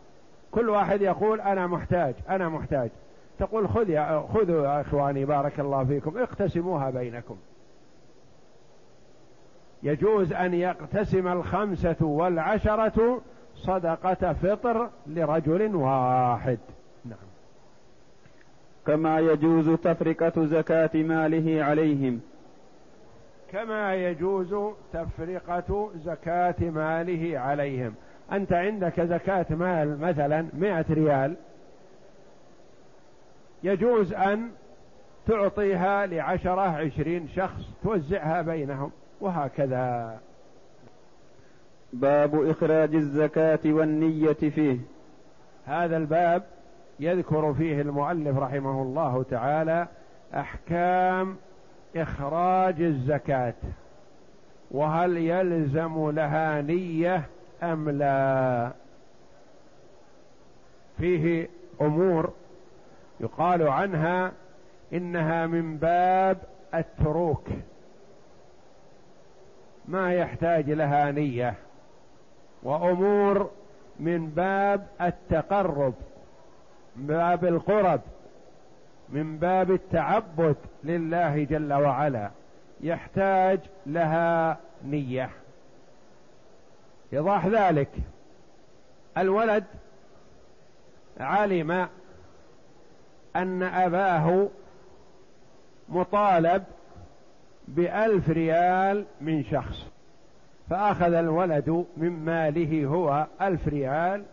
كل 0.53 0.69
واحد 0.69 1.03
يقول 1.03 1.41
أنا 1.41 1.67
محتاج 1.67 2.15
أنا 2.29 2.49
محتاج. 2.49 2.91
تقول 3.39 3.69
خذ 3.69 3.91
يا 3.91 4.25
خذوا 4.35 4.67
يا 4.67 4.81
إخواني 4.81 5.25
بارك 5.25 5.61
الله 5.61 5.85
فيكم 5.85 6.19
اقتسموها 6.19 6.91
بينكم. 6.91 7.37
يجوز 9.83 10.33
أن 10.33 10.55
يقتسم 10.55 11.29
الخمسة 11.29 11.97
والعشرة 12.01 13.21
صدقة 13.55 14.33
فطر 14.33 14.91
لرجل 15.07 15.75
واحد. 15.75 16.59
كما 18.87 19.21
يجوز 19.21 19.71
تفرقة 19.71 20.47
زكاة 20.47 20.91
ماله 20.95 21.65
عليهم. 21.65 22.21
كما 23.53 23.95
يجوز 23.95 24.55
تفرقة 24.93 25.91
زكاة 26.05 26.55
ماله 26.61 27.39
عليهم. 27.39 27.95
أنت 28.33 28.53
عندك 28.53 29.01
زكاة 29.01 29.47
مال 29.51 30.01
مثلا 30.01 30.47
مئة 30.53 30.85
ريال. 30.91 31.37
يجوز 33.63 34.13
أن 34.13 34.51
تعطيها 35.27 36.07
لعشرة 36.07 36.61
عشرين 36.61 37.29
شخص 37.29 37.63
توزعها 37.83 38.43
بينهم 38.43 38.91
وهكذا. 39.21 40.19
باب 41.93 42.49
إخراج 42.51 42.95
الزكاة 42.95 43.59
والنية 43.65 44.33
فيه. 44.33 44.79
هذا 45.67 45.97
الباب 45.97 46.43
يذكر 47.01 47.55
فيه 47.55 47.81
المؤلف 47.81 48.39
رحمه 48.39 48.83
الله 48.83 49.25
تعالى 49.31 49.89
أحكام 50.35 51.37
إخراج 51.97 52.83
الزكاة 52.83 53.55
وهل 54.71 55.17
يلزم 55.17 56.11
لها 56.11 56.61
نية 56.61 57.23
أم 57.63 57.91
لا؟ 57.91 58.73
فيه 60.99 61.49
أمور 61.81 62.33
يقال 63.21 63.69
عنها 63.69 64.33
إنها 64.93 65.47
من 65.47 65.77
باب 65.77 66.39
التروك 66.75 67.47
ما 69.89 70.15
يحتاج 70.15 70.71
لها 70.71 71.11
نية 71.11 71.55
وأمور 72.63 73.51
من 74.01 74.31
باب 74.31 74.87
التقرب. 75.01 75.95
باب 76.97 77.45
القرب 77.45 78.01
من 79.09 79.39
باب 79.39 79.71
التعبد 79.71 80.57
لله 80.85 81.45
جل 81.45 81.73
وعلا 81.73 82.31
يحتاج 82.81 83.61
لها 83.87 84.59
نية. 84.85 85.31
إيضاح 87.13 87.47
ذلك 87.47 87.91
الولد 89.19 89.65
علم 91.21 91.89
أن 93.37 93.63
أباه 93.63 94.49
مطالب 95.89 96.65
بألف 97.69 98.31
ريال 98.31 99.05
من 99.21 99.45
شخص 99.45 99.87
فأخذ 100.71 101.13
الولد 101.13 101.87
من 101.97 102.25
ماله 102.25 102.85
هو 102.85 103.27
ألف 103.41 103.69
ريال 103.69 104.25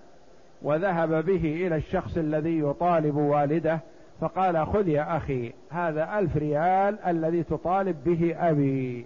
وذهب 0.62 1.26
به 1.26 1.68
إلى 1.68 1.76
الشخص 1.76 2.18
الذي 2.18 2.60
يطالب 2.60 3.16
والده 3.16 3.80
فقال 4.22 4.68
خذ 4.68 4.88
يا 4.88 5.18
أخي 5.18 5.54
هذا 5.70 6.20
ألف 6.20 6.38
ريال 6.38 7.00
الذي 7.00 7.44
تطالب 7.44 8.04
به 8.04 8.50
أبي. 8.50 9.06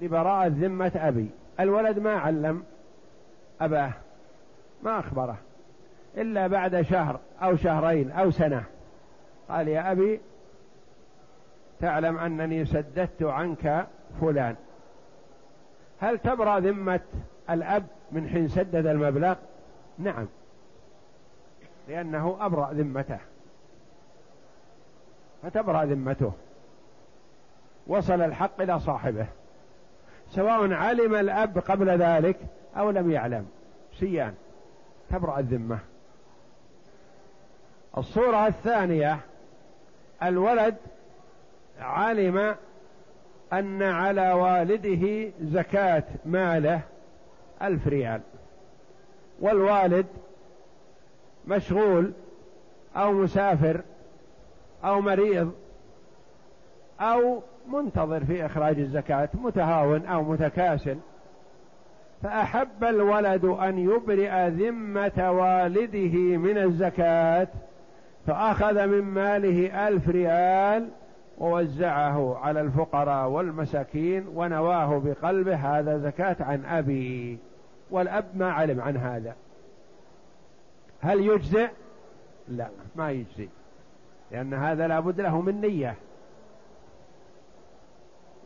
لبراءة 0.00 0.46
ذمة 0.46 0.92
أبي 0.96 1.30
الولد 1.60 1.98
ما 1.98 2.12
علم 2.12 2.62
أباه 3.60 3.92
ما 4.82 4.98
أخبره 4.98 5.36
إلا 6.16 6.46
بعد 6.46 6.82
شهر 6.82 7.20
أو 7.42 7.56
شهرين 7.56 8.10
أو 8.10 8.30
سنة. 8.30 8.64
قال 9.48 9.68
يا 9.68 9.92
أبي 9.92 10.20
تعلم 11.80 12.18
أنني 12.18 12.64
سددت 12.64 13.22
عنك 13.22 13.86
فلان 14.20 14.56
هل 16.00 16.18
تبرأ 16.18 16.60
ذمة 16.60 17.00
الأب 17.50 17.86
من 18.12 18.28
حين 18.28 18.48
سدد 18.48 18.86
المبلغ؟ 18.86 19.34
نعم. 19.98 20.26
لأنه 21.88 22.36
أبرأ 22.40 22.72
ذمته. 22.72 23.18
فتبرأ 25.42 25.84
ذمته. 25.84 26.32
وصل 27.86 28.20
الحق 28.20 28.60
إلى 28.60 28.80
صاحبه. 28.80 29.26
سواء 30.30 30.72
علم 30.72 31.14
الأب 31.14 31.58
قبل 31.58 31.90
ذلك 31.90 32.36
أو 32.76 32.90
لم 32.90 33.10
يعلم. 33.10 33.48
سيان. 33.98 34.34
تبرأ 35.10 35.38
الذمة. 35.38 35.78
الصورة 37.98 38.46
الثانية 38.46 39.20
الولد 40.22 40.76
علم 41.80 42.56
أن 43.52 43.82
على 43.82 44.32
والده 44.32 45.32
زكاة 45.40 46.04
ماله 46.24 46.80
ألف 47.62 47.86
ريال. 47.86 48.20
والوالد 49.40 50.06
مشغول 51.46 52.12
أو 52.96 53.12
مسافر 53.12 53.80
أو 54.84 55.00
مريض 55.00 55.52
أو 57.00 57.42
منتظر 57.68 58.24
في 58.24 58.46
إخراج 58.46 58.78
الزكاة 58.78 59.28
متهاون 59.34 60.06
أو 60.06 60.22
متكاسل. 60.22 60.96
فأحب 62.22 62.84
الولد 62.84 63.44
أن 63.44 63.78
يبرئ 63.78 64.48
ذمة 64.48 65.30
والده 65.32 66.36
من 66.36 66.58
الزكاة 66.58 67.48
فأخذ 68.26 68.86
من 68.86 69.00
ماله 69.00 69.88
ألف 69.88 70.08
ريال 70.08 70.88
ووزعه 71.38 72.38
على 72.38 72.60
الفقراء 72.60 73.28
والمساكين 73.28 74.26
ونواه 74.34 75.02
بقلبه 75.04 75.54
هذا 75.54 75.98
زكاة 75.98 76.36
عن 76.40 76.64
أبي. 76.64 77.38
والأب 77.90 78.24
ما 78.34 78.52
علم 78.52 78.80
عن 78.80 78.96
هذا. 78.96 79.36
هل 81.00 81.20
يجزئ؟ 81.20 81.70
لا 82.48 82.68
ما 82.96 83.10
يجزي 83.10 83.48
لأن 84.30 84.54
هذا 84.54 84.88
لابد 84.88 85.20
له 85.20 85.40
من 85.40 85.60
نية. 85.60 85.94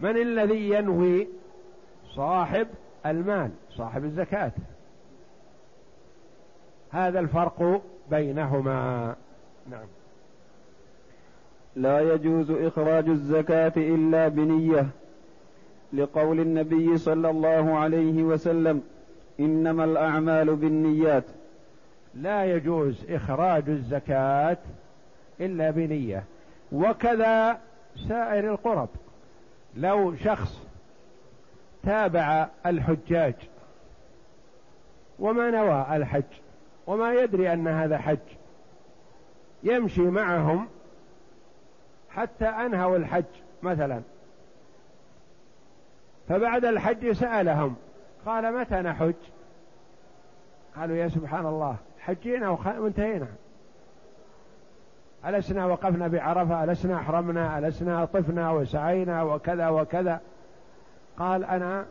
من 0.01 0.17
الذي 0.17 0.71
ينوي 0.71 1.29
صاحب 2.15 2.69
المال 3.07 3.51
صاحب 3.71 4.05
الزكاة؟ 4.05 4.53
هذا 6.91 7.21
الفرق 7.21 7.83
بينهما. 8.11 9.15
نعم. 9.71 9.87
لا 11.77 12.01
يجوز 12.15 12.51
إخراج 12.51 13.09
الزكاة 13.09 13.73
إلا 13.77 14.29
بنية 14.29 14.89
لقول 15.93 16.41
النبي 16.41 16.99
صلى 16.99 17.31
الله 17.31 17.79
عليه 17.79 18.23
وسلم 18.23 18.83
إنما 19.41 19.85
الأعمال 19.85 20.57
بالنيات. 20.57 21.25
لا 22.15 22.45
يجوز 22.45 23.11
إخراج 23.11 23.69
الزكاة 23.69 24.59
إلا 25.41 25.71
بنية. 25.71 26.25
وكذا 26.73 27.59
سائر 28.09 28.51
القرب. 28.53 28.89
لو 29.77 30.17
شخص 30.17 30.67
تابع 31.83 32.49
الحجاج 32.67 33.35
وما 35.19 35.51
نوى 35.51 35.87
الحج 35.97 36.23
وما 36.87 37.15
يدري 37.15 37.53
أن 37.53 37.69
هذا 37.69 37.99
حج 37.99 38.19
يمشي 39.63 40.03
معهم 40.03 40.69
حتى 42.11 42.47
أنهوا 42.47 42.97
الحج 42.97 43.25
مثلا. 43.63 44.01
فبعد 46.29 46.65
الحج 46.65 47.13
سألهم 47.13 47.77
قال 48.27 48.61
متى 48.61 48.75
نحج؟ 48.75 49.15
قالوا 50.77 50.97
يا 50.97 51.09
سبحان 51.09 51.47
الله 51.47 51.77
حجينا 52.01 52.51
وانتهينا. 52.79 53.27
ألسنا 55.27 55.67
وقفنا 55.67 56.09
بعرفة 56.09 56.65
ألسنا 56.65 56.97
أحرمنا 56.97 57.59
ألسنا 57.59 58.05
طفنا 58.05 58.51
وسعينا 58.51 59.23
وكذا 59.23 59.69
وكذا. 59.69 60.21
قال 61.19 61.45
أنا 61.45 61.87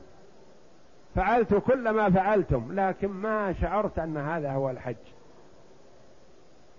فعلت 1.16 1.54
كل 1.54 1.90
ما 1.90 2.10
فعلتم 2.10 2.80
لكن 2.80 3.08
ما 3.08 3.54
شعرت 3.54 4.00
أن 4.00 4.18
هذا 4.18 4.52
هو 4.52 4.70
الحج. 4.70 4.96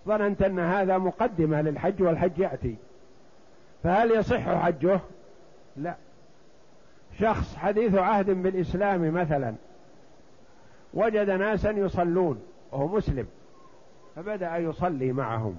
ظننت 0.07 0.43
أن 0.43 0.59
هذا 0.59 0.99
مقدمة 0.99 1.61
للحج 1.61 2.03
والحج 2.03 2.39
يأتي. 2.39 2.77
فهل 3.83 4.11
يصح 4.11 4.65
حجه؟ 4.65 5.01
لا. 5.77 5.95
شخص 7.19 7.57
حديث 7.57 7.95
عهد 7.95 8.31
بالإسلام 8.31 9.15
مثلا 9.15 9.55
وجد 10.95 11.31
ناسا 11.31 11.71
يصلون 11.71 12.43
وهو 12.73 12.89
مسلم 12.89 13.27
فبدأ 14.17 14.57
يصلي 14.57 15.13
معهم. 15.13 15.57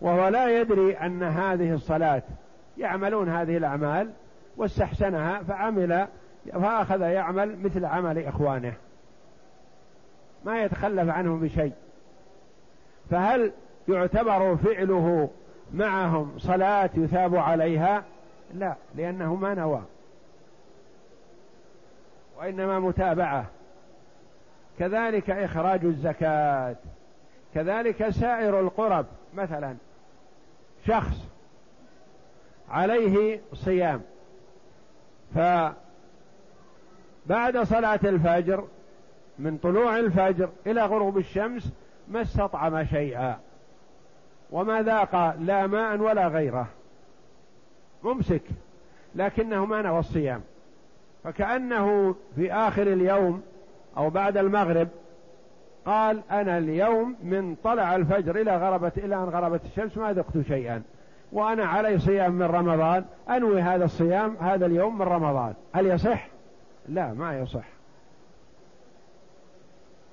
وهو 0.00 0.28
لا 0.28 0.60
يدري 0.60 0.94
أن 0.94 1.22
هذه 1.22 1.72
الصلاة 1.74 2.22
يعملون 2.78 3.28
هذه 3.28 3.56
الأعمال 3.56 4.10
واستحسنها 4.56 5.42
فعمل 5.42 6.06
فأخذ 6.52 7.00
يعمل 7.00 7.58
مثل 7.62 7.84
عمل 7.84 8.18
إخوانه. 8.18 8.74
ما 10.44 10.62
يتخلف 10.62 11.08
عنهم 11.08 11.40
بشيء. 11.40 11.72
فهل 13.10 13.52
يعتبر 13.88 14.56
فعله 14.56 15.30
معهم 15.74 16.38
صلاة 16.38 16.90
يثاب 16.94 17.36
عليها؟ 17.36 18.04
لا 18.54 18.74
لأنه 18.94 19.34
ما 19.34 19.54
نوى. 19.54 19.82
وإنما 22.42 22.80
متابعة. 22.80 23.46
كذلك 24.78 25.30
إخراج 25.30 25.84
الزكاة. 25.84 26.76
كذلك 27.54 28.08
سائر 28.08 28.60
القرب. 28.60 29.06
مثلا 29.34 29.76
شخص 30.86 31.16
عليه 32.70 33.40
صيام. 33.54 34.02
فبعد 35.34 35.76
صلاة 37.62 38.00
الفجر 38.04 38.68
من 39.38 39.58
طلوع 39.58 39.98
الفجر 39.98 40.50
إلى 40.66 40.82
غروب 40.82 41.18
الشمس 41.18 41.72
ما 42.08 42.22
استطعم 42.22 42.84
شيئا. 42.84 43.38
وما 44.50 44.82
ذاق 44.82 45.36
لا 45.38 45.66
ماء 45.66 45.96
ولا 45.96 46.28
غيره. 46.28 46.68
ممسك. 48.02 48.42
لكنه 49.14 49.64
ما 49.64 49.82
نوى 49.82 49.98
الصيام. 49.98 50.42
فكأنه 51.24 52.14
في 52.36 52.52
آخر 52.52 52.82
اليوم 52.82 53.42
أو 53.96 54.10
بعد 54.10 54.36
المغرب 54.36 54.88
قال 55.86 56.22
أنا 56.30 56.58
اليوم 56.58 57.16
من 57.22 57.54
طلع 57.64 57.96
الفجر 57.96 58.36
إلى 58.36 58.56
غربت 58.56 58.98
إلى 58.98 59.16
أن 59.16 59.24
غربت 59.24 59.60
الشمس 59.64 59.98
ما 59.98 60.12
ذقت 60.12 60.40
شيئا. 60.48 60.82
وأنا 61.32 61.64
علي 61.64 61.98
صيام 61.98 62.32
من 62.32 62.42
رمضان. 62.42 63.04
أنوي 63.30 63.60
هذا 63.60 63.84
الصيام 63.84 64.36
هذا 64.40 64.66
اليوم 64.66 64.98
من 64.98 65.02
رمضان. 65.06 65.54
هل 65.72 65.86
يصح؟ 65.86 66.28
لا 66.88 67.12
ما 67.12 67.38
يصح. 67.38 67.64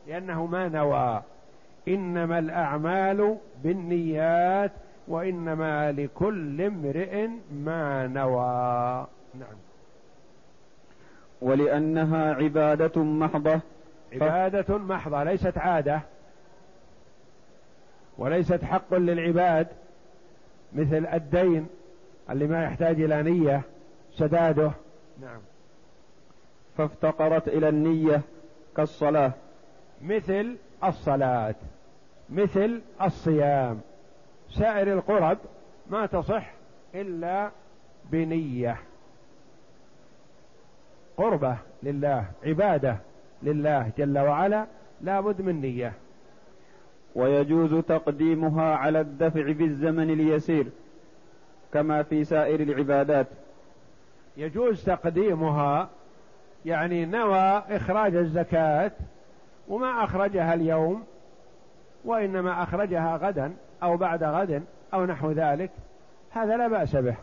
لأنه 0.07 0.45
ما 0.45 0.67
نوى. 0.67 1.21
إنما 1.87 2.39
الأعمال 2.39 3.37
بالنيات 3.63 4.71
وإنما 5.07 5.91
لكل 5.91 6.61
امرئ 6.61 7.27
ما 7.51 8.07
نوى. 8.07 9.07
نعم. 9.39 9.68
ولأنها 11.41 12.33
عبادة 12.33 13.03
محضة. 13.03 13.59
عبادة 14.13 14.77
محضة 14.77 15.23
ليست 15.23 15.57
عادة. 15.57 16.01
وليست 18.17 18.63
حق 18.63 18.93
للعباد 18.93 19.67
مثل 20.73 21.05
الدين 21.13 21.67
اللي 22.29 22.47
ما 22.47 22.63
يحتاج 22.63 23.01
إلى 23.01 23.23
نية 23.23 23.61
سداده. 24.13 24.71
نعم. 25.21 25.41
فافتقرت 26.77 27.47
إلى 27.47 27.69
النية 27.69 28.21
كالصلاة. 28.75 29.31
مثل 30.01 30.57
الصلاة 30.83 31.55
مثل 32.29 32.81
الصيام. 33.01 33.81
سائر 34.49 34.93
القرب 34.93 35.37
ما 35.89 36.05
تصح 36.05 36.51
إلا 36.95 37.51
بنية. 38.11 38.77
قربة 41.19 41.57
لله 41.83 42.25
عبادة 42.45 42.97
لله 43.43 43.91
جل 43.97 44.19
وعلا 44.19 44.65
لا 45.01 45.21
بد 45.21 45.41
من 45.41 45.61
نية. 45.61 45.93
ويجوز 47.15 47.75
تقديمها 47.75 48.75
على 48.75 49.01
الدفع 49.01 49.51
بالزمن 49.51 50.09
اليسير 50.09 50.67
كما 51.73 52.03
في 52.03 52.23
سائر 52.23 52.59
العبادات. 52.59 53.27
يجوز 54.37 54.83
تقديمها 54.83 55.89
يعني 56.65 57.05
نوى 57.05 57.63
إخراج 57.69 58.15
الزكاة 58.15 58.91
وما 59.67 60.03
أخرجها 60.03 60.53
اليوم 60.53 61.03
وإنما 62.05 62.63
أخرجها 62.63 63.17
غدا 63.17 63.53
أو 63.83 63.97
بعد 63.97 64.23
غد 64.23 64.63
أو 64.93 65.05
نحو 65.05 65.31
ذلك 65.31 65.71
هذا 66.31 66.57
لا 66.57 66.67
بأس 66.67 66.95
به 66.95 67.15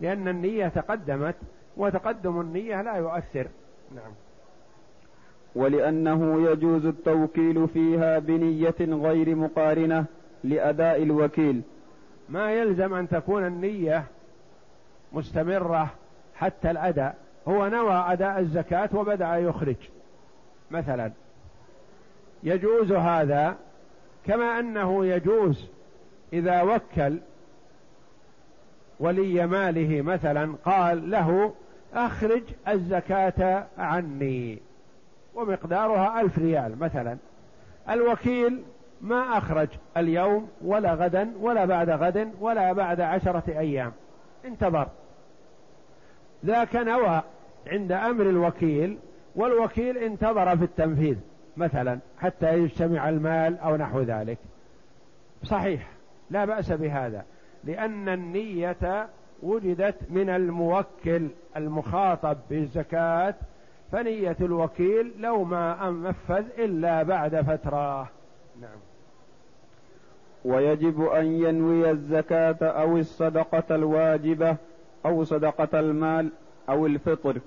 لأن 0.00 0.28
النية 0.28 0.68
تقدمت 0.68 1.34
وتقدم 1.76 2.40
النية 2.40 2.82
لا 2.82 2.96
يؤثر. 2.96 3.46
نعم. 3.94 4.12
ولأنه 5.54 6.50
يجوز 6.50 6.86
التوكيل 6.86 7.68
فيها 7.68 8.18
بنية 8.18 8.74
غير 8.80 9.34
مقارنة 9.34 10.04
لأداء 10.44 11.02
الوكيل. 11.02 11.62
ما 12.28 12.52
يلزم 12.52 12.94
أن 12.94 13.08
تكون 13.08 13.46
النية 13.46 14.04
مستمرة 15.12 15.90
حتى 16.34 16.70
الأداء. 16.70 17.16
هو 17.48 17.68
نوى 17.68 18.04
أداء 18.08 18.38
الزكاة 18.38 18.88
وبدأ 18.92 19.36
يخرج. 19.36 19.76
مثلا 20.70 21.12
يجوز 22.42 22.92
هذا 22.92 23.56
كما 24.26 24.58
أنه 24.60 25.06
يجوز 25.06 25.66
إذا 26.32 26.62
وكل 26.62 27.18
ولي 29.00 29.46
ماله 29.46 30.02
مثلا 30.02 30.54
قال 30.64 31.10
له 31.10 31.54
أخرج 31.94 32.42
الزكاة 32.68 33.66
عني. 33.78 34.58
ومقدارها 35.34 36.20
ألف 36.20 36.38
ريال 36.38 36.78
مثلا. 36.78 37.16
الوكيل 37.90 38.62
ما 39.00 39.38
أخرج 39.38 39.68
اليوم 39.96 40.48
ولا 40.64 40.94
غدا 40.94 41.32
ولا 41.40 41.64
بعد 41.64 41.90
غد 41.90 42.32
ولا 42.40 42.72
بعد 42.72 43.00
عشرة 43.00 43.44
أيام. 43.48 43.92
انتظر. 44.44 44.88
ذاك 46.44 46.76
نوى 46.76 47.22
عند 47.66 47.92
أمر 47.92 48.22
الوكيل 48.22 48.98
والوكيل 49.36 49.98
انتظر 49.98 50.56
في 50.56 50.64
التنفيذ 50.64 51.16
مثلا 51.56 51.98
حتى 52.18 52.58
يجتمع 52.58 53.08
المال 53.08 53.58
أو 53.58 53.76
نحو 53.76 54.00
ذلك. 54.00 54.38
صحيح 55.44 55.88
لا 56.30 56.44
بأس 56.44 56.72
بهذا 56.72 57.24
لأن 57.64 58.08
النية 58.08 59.08
وجدت 59.42 59.96
من 60.10 60.30
الموكل 60.30 61.28
المخاطب 61.56 62.36
بالزكاة 62.50 63.34
فنية 63.92 64.36
الوكيل 64.40 65.12
لو 65.18 65.44
ما 65.44 65.88
أنفذ 65.88 66.44
إلا 66.58 67.02
بعد 67.02 67.40
فترة. 67.40 68.08
نعم. 68.60 68.78
ويجب 70.44 71.02
أن 71.02 71.26
ينوي 71.26 71.90
الزكاة 71.90 72.56
أو 72.62 72.96
الصدقة 72.96 73.74
الواجبة 73.74 74.56
أو 75.06 75.24
صدقة 75.24 75.80
المال 75.80 76.30
أو 76.68 76.86
الفطر. 76.86 77.38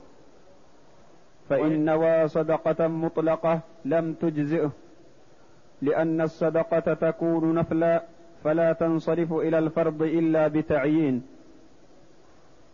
فإن 1.50 1.86
نوى 1.86 2.28
صدقة 2.28 2.88
مطلقة 2.88 3.60
لم 3.86 4.14
تجزئه 4.14 4.72
لأن 5.82 6.22
الصدقة 6.22 6.94
تكون 6.94 7.56
نفلا 7.56 8.04
فلا 8.44 8.74
تنصرف 8.74 9.34
إلى 9.34 9.60
الفرض 9.60 10.02
إلا 10.02 10.48
بتعيين. 10.48 11.37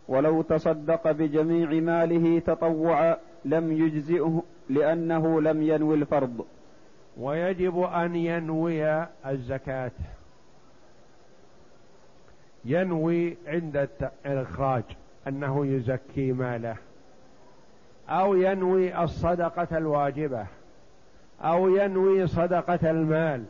ولو 0.08 0.42
تصدق 0.42 1.10
بجميع 1.10 1.70
ماله 1.70 2.38
تطوعا 2.38 3.16
لم 3.44 3.72
يجزئه 3.72 4.42
لأنه 4.70 5.40
لم 5.40 5.62
ينوي 5.62 5.94
الفرض. 5.94 6.46
ويجب 7.16 7.80
أن 7.82 8.16
ينوي 8.16 9.06
الزكاة. 9.26 9.90
ينوي 12.64 13.36
عند 13.46 13.88
الإخراج 14.26 14.82
أنه 15.28 15.66
يزكي 15.66 16.32
ماله. 16.32 16.76
أو 18.08 18.34
ينوي 18.34 19.02
الصدقة 19.04 19.78
الواجبة. 19.78 20.46
أو 21.42 21.76
ينوي 21.76 22.26
صدقة 22.26 22.90
المال. 22.90 23.44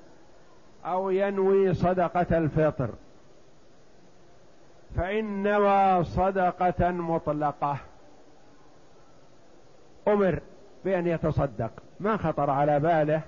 أو 0.85 1.11
ينوي 1.11 1.75
صدقة 1.75 2.39
الفطر. 2.39 2.91
فإن 4.97 5.43
نوى 5.43 6.05
صدقة 6.05 6.91
مطلقة. 6.91 7.77
أمر 10.09 10.41
بأن 10.85 11.07
يتصدق. 11.07 11.71
ما 12.01 12.17
خطر 12.17 12.51
على 12.51 12.81
باله 12.81 13.21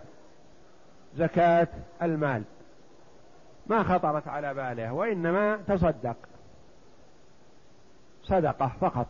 زكاة 1.17 1.69
المال. 2.03 2.43
ما 3.67 3.83
خطرت 3.83 4.29
على 4.29 4.55
باله 4.55 4.93
وإنما 4.93 5.57
تصدق. 5.57 6.17
صدقة 8.23 8.73
فقط. 8.81 9.07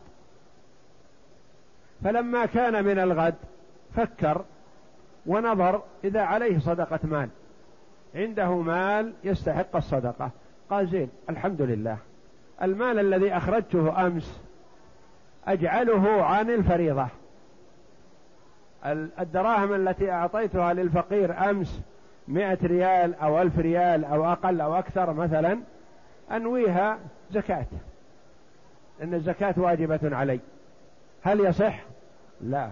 فلما 2.03 2.45
كان 2.45 2.85
من 2.85 2.99
الغد 2.99 3.35
فكر 3.95 4.45
ونظر 5.25 5.81
إذا 6.03 6.21
عليه 6.21 6.59
صدقة 6.59 6.99
مال. 7.03 7.29
عنده 8.15 8.55
مال 8.55 9.13
يستحق 9.23 9.75
الصدقة. 9.75 10.31
قال 10.69 10.87
زين 10.87 11.09
الحمد 11.29 11.61
لله. 11.61 11.97
المال 12.61 12.99
الذي 12.99 13.37
أخرجته 13.37 14.07
أمس 14.07 14.41
أجعله 15.47 16.23
عن 16.23 16.49
الفريضة. 16.49 17.07
الدراهم 19.19 19.73
التي 19.73 20.11
أعطيتها 20.11 20.73
للفقير 20.73 21.49
أمس 21.49 21.81
مئة 22.27 22.57
ريال 22.63 23.15
أو 23.15 23.41
ألف 23.41 23.59
ريال 23.59 24.05
أو 24.05 24.31
أقل 24.31 24.61
أو 24.61 24.75
أكثر 24.75 25.13
مثلا 25.13 25.59
أنويها 26.31 26.99
زكاة. 27.31 27.65
لأن 28.99 29.13
الزكاة 29.13 29.53
واجبة 29.57 29.99
علي. 30.03 30.39
هل 31.23 31.39
يصح؟ 31.39 31.79
لا. 32.41 32.69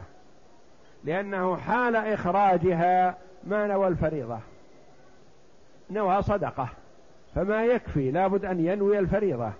لأنه 1.03 1.57
حال 1.57 1.95
إخراجها 1.95 3.17
ما 3.43 3.67
نوى 3.67 3.87
الفريضة. 3.87 4.39
نوى 5.89 6.21
صدقة. 6.21 6.67
فما 7.35 7.65
يكفي 7.65 8.11
لابد 8.11 8.45
أن 8.45 8.65
ينوي 8.65 8.99
الفريضة. 8.99 9.51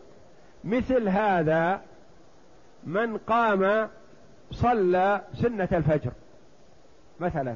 مثل 0.66 1.10
هذا 1.10 1.82
من 2.84 3.18
قام 3.18 3.90
صلى 4.52 5.22
سنة 5.34 5.70
الفجر. 5.72 6.12
مثلا 7.20 7.56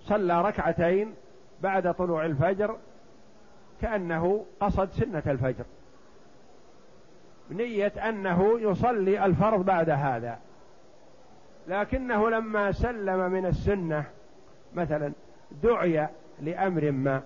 صلى 0.00 0.42
ركعتين 0.42 1.14
بعد 1.62 1.94
طلوع 1.94 2.26
الفجر 2.26 2.76
كأنه 3.80 4.44
قصد 4.60 4.90
سنة 4.90 5.22
الفجر. 5.26 5.64
نية 7.50 7.92
أنه 8.08 8.60
يصلي 8.60 9.24
الفرض 9.24 9.64
بعد 9.64 9.90
هذا. 9.90 10.38
لكنه 11.68 12.30
لما 12.30 12.72
سلم 12.72 13.32
من 13.32 13.46
السنة 13.46 14.04
مثلا 14.74 15.12
دعي 15.62 16.08
لأمر 16.40 16.90
ما 16.90 17.22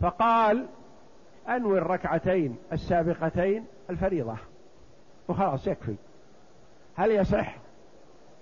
فقال 0.00 0.66
أنوي 1.48 1.78
الركعتين 1.78 2.56
السابقتين 2.72 3.66
الفريضة. 3.90 4.36
وخلاص 5.28 5.66
يكفي. 5.66 5.94
هل 6.96 7.10
يصح؟ 7.10 7.56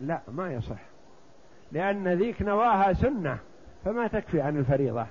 لا 0.01 0.21
ما 0.29 0.53
يصح. 0.53 0.81
لأن 1.73 2.09
ذيك 2.09 2.43
نواها 2.43 2.93
سنة 2.93 3.39
فما 3.85 4.07
تكفي 4.07 4.41
عن 4.41 4.57
الفريضة. 4.57 5.07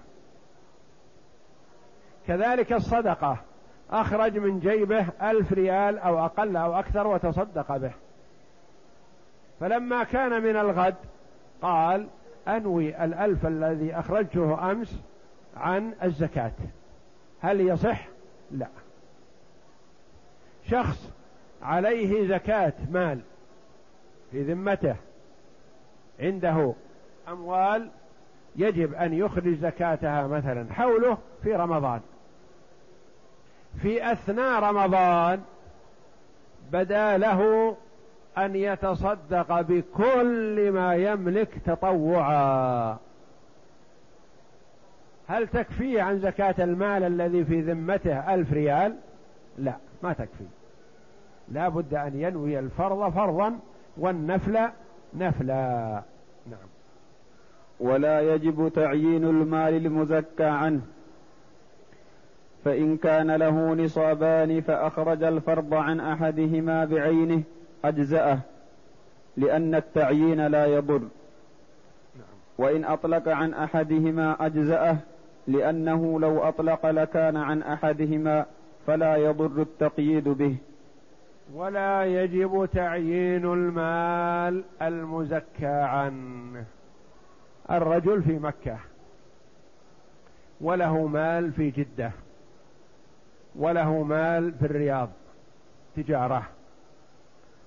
كذلك 2.28 2.74
الصدقة. 2.74 3.38
أخرج 3.92 4.38
من 4.38 4.60
جيبه 4.60 5.08
ألف 5.22 5.54
ريال 5.54 6.00
أو 6.00 6.26
أقل 6.26 6.58
أو 6.58 6.80
أكثر 6.80 7.08
وتصدق 7.08 7.78
به. 7.78 7.92
فلما 9.60 10.04
كان 10.04 10.44
من 10.44 10.56
الغد 10.56 10.96
قال 11.62 12.08
أنوي 12.48 13.04
الألف 13.04 13.46
الذي 13.46 14.00
أخرجته 14.00 14.72
أمس 14.72 15.02
عن 15.58 15.94
الزكاة. 16.04 16.52
هل 17.42 17.62
يصح؟ 17.62 18.08
لا. 18.52 18.68
شخص 20.70 21.10
عليه 21.62 22.28
زكاة 22.28 22.74
مال 22.92 23.20
في 24.32 24.44
ذمته 24.44 24.96
عنده 26.20 26.74
أموال 27.28 27.90
يجب 28.56 28.94
أن 28.94 29.14
يخرج 29.14 29.56
زكاتها 29.56 30.28
مثلا 30.28 30.74
حوله 30.74 31.18
في 31.44 31.56
رمضان. 31.56 32.02
في 33.82 34.12
أثناء 34.12 34.64
رمضان 34.64 35.42
بدا 36.72 37.18
له 37.18 37.76
أن 38.38 38.56
يتصدق 38.56 39.62
بكل 39.62 40.72
ما 40.72 40.96
يملك 40.96 41.50
تطوعا. 41.66 42.98
هل 45.28 45.48
تكفيه 45.48 46.02
عن 46.02 46.20
زكاة 46.20 46.56
المال 46.64 47.04
الذي 47.04 47.46
في 47.46 47.62
ذمته 47.62 48.34
ألف 48.34 48.54
ريال؟ 48.54 48.96
لا 49.58 49.74
ما 50.04 50.14
تكفي. 50.14 50.46
لا 51.52 51.70
بد 51.70 51.94
أن 51.94 52.20
ينوي 52.20 52.60
الفرض 52.60 53.14
فرضا 53.14 53.60
والنفل 53.98 54.60
نفلا. 55.14 56.02
نعم. 56.50 56.68
ولا 57.80 58.22
يجب 58.22 58.72
تعيين 58.76 59.24
المال 59.24 59.86
المزكى 59.86 60.44
عنه. 60.44 60.82
فإن 62.66 62.98
كان 62.98 63.32
له 63.32 63.74
نصابان 63.74 64.62
فأخرج 64.62 65.24
الفرض 65.24 65.74
عن 65.74 66.00
أحدهما 66.00 66.86
بعينه 66.86 67.44
أجزأه 67.86 68.40
لأن 69.38 69.76
التعيين 69.76 70.48
لا 70.48 70.66
يضر. 70.66 71.00
نعم. 71.00 72.36
وإن 72.58 72.86
أطلق 72.86 73.28
عن 73.28 73.54
أحدهما 73.54 74.46
أجزأه 74.46 74.98
لأنه 75.48 76.20
لو 76.20 76.44
أطلق 76.44 76.86
لكان 76.86 77.38
عن 77.38 77.62
أحدهما 77.62 78.46
فلا 78.88 79.16
يضر 79.16 79.62
التقييد 79.62 80.30
به. 80.30 80.58
ولا 81.54 82.06
يجب 82.06 82.70
تعيين 82.74 83.46
المال 83.46 84.64
المزكى 84.82 85.66
عنه. 85.66 86.66
الرجل 87.72 88.24
في 88.24 88.40
مكة 88.40 88.78
وله 90.62 91.08
مال 91.08 91.52
في 91.52 91.70
جدة 91.70 92.12
وله 93.56 94.04
مال 94.04 94.54
في 94.54 94.66
الرياض 94.66 95.10
تجارة 95.96 96.44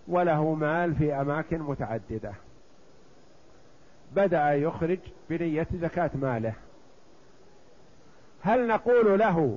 وله 0.08 0.54
مال 0.54 0.94
في 0.94 1.14
أماكن 1.14 1.58
متعددة. 1.58 2.32
بدأ 4.16 4.52
يخرج 4.52 4.98
بنية 5.30 5.66
زكاة 5.74 6.10
ماله. 6.14 6.52
هل 8.48 8.66
نقول 8.66 9.18
له 9.18 9.56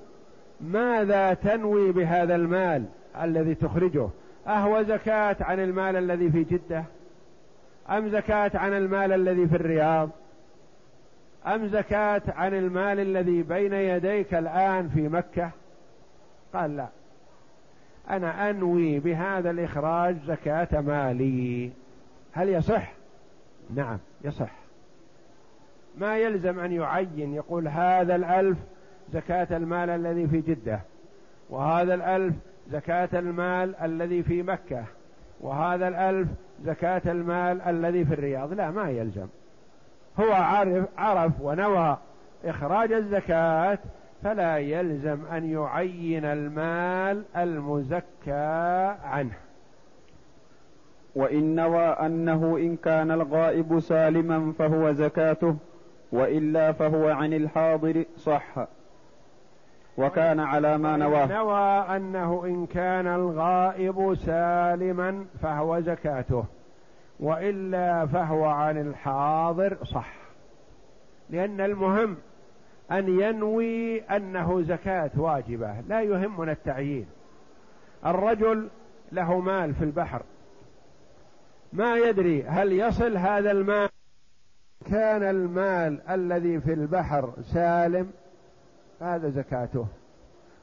ماذا 0.62 1.34
تنوي 1.34 1.92
بهذا 1.92 2.36
المال 2.36 2.86
الذي 3.22 3.56
تخرجه؟ 3.56 4.10
أهو 4.48 4.84
زكاة 4.84 5.36
عن 5.40 5.60
المال 5.60 5.96
الذي 5.96 6.32
في 6.32 6.44
جدة؟ 6.44 6.84
أم 7.90 8.10
زكاة 8.10 8.52
عن 8.54 8.74
المال 8.74 9.12
الذي 9.12 9.48
في 9.48 9.56
الرياض؟ 9.56 10.10
أم 11.48 11.68
زكاة 11.68 12.22
عن 12.28 12.54
المال 12.54 13.00
الذي 13.00 13.44
بين 13.44 13.74
يديك 13.74 14.34
الآن 14.34 14.90
في 14.90 15.08
مكة؟ 15.08 15.52
قال 16.54 16.78
لا. 16.78 16.88
أنا 18.10 18.50
أنوي 18.50 19.00
بهذا 19.00 19.50
الإخراج 19.50 20.16
زكاة 20.28 20.82
مالي. 20.82 21.72
هل 22.32 22.50
يصح؟ 22.50 22.94
نعم 23.76 23.98
يصح. 24.24 24.52
ما 25.98 26.18
يلزم 26.18 26.60
أن 26.60 26.72
يعين 26.72 27.34
يقول 27.34 27.68
هذا 27.68 28.16
الألف 28.16 28.58
زكاة 29.14 29.48
المال 29.58 29.90
الذي 29.90 30.28
في 30.28 30.42
جدة 30.42 30.80
وهذا 31.50 31.94
الألف 31.94 32.34
زكاة 32.72 33.10
المال 33.14 33.76
الذي 33.76 34.24
في 34.24 34.44
مكة 34.44 34.84
وهذا 35.42 35.88
الألف 35.88 36.28
زكاة 36.66 37.02
المال 37.06 37.62
الذي 37.62 38.06
في 38.06 38.14
الرياض. 38.14 38.54
لا 38.54 38.72
ما 38.72 38.90
يلزم. 38.90 39.28
هو 40.20 40.32
عرف, 40.32 40.86
عرف 40.98 41.34
ونوى 41.42 41.98
إخراج 42.46 42.92
الزكاة 42.94 43.80
فلا 44.24 44.58
يلزم 44.58 45.26
أن 45.26 45.52
يعين 45.52 46.26
المال 46.26 47.24
المزكى 47.38 48.96
عنه. 49.04 49.38
وإن 51.16 51.56
نوى 51.56 51.84
أنه 51.84 52.58
إن 52.58 52.76
كان 52.76 53.12
الغائب 53.12 53.80
سالما 53.80 54.54
فهو 54.60 54.92
زكاته 54.92 55.56
وإلا 56.12 56.72
فهو 56.72 57.10
عن 57.10 57.34
الحاضر 57.34 58.06
صح. 58.18 58.68
وكان 59.98 60.40
على 60.40 60.78
ما 60.78 60.98
نواه. 60.98 61.26
نوى 61.26 61.98
أنه 61.98 62.46
إن 62.46 62.66
كان 62.66 63.08
الغائب 63.08 64.16
سالما 64.16 65.26
فهو 65.42 65.80
زكاته 65.80 66.46
وإلا 67.20 68.06
فهو 68.06 68.46
عن 68.46 68.78
الحاضر 68.78 69.78
صح. 69.84 70.14
لأن 71.30 71.62
المهم 71.62 72.18
أن 72.92 73.22
ينوي 73.22 74.02
أنه 74.02 74.62
زكاة 74.62 75.12
واجبة 75.16 75.82
لا 75.88 76.02
يهمنا 76.02 76.52
التعيين. 76.52 77.06
الرجل 78.06 78.68
له 79.12 79.40
مال 79.40 79.74
في 79.74 79.84
البحر. 79.84 80.22
ما 81.74 81.98
يدري 81.98 82.44
هل 82.44 82.72
يصل 82.72 83.18
هذا 83.18 83.52
المال؟ 83.52 83.90
كان 84.92 85.24
المال 85.24 86.10
الذي 86.10 86.60
في 86.60 86.74
البحر 86.74 87.34
سالم 87.42 88.12
فهذا 89.02 89.30
زكاته. 89.30 89.88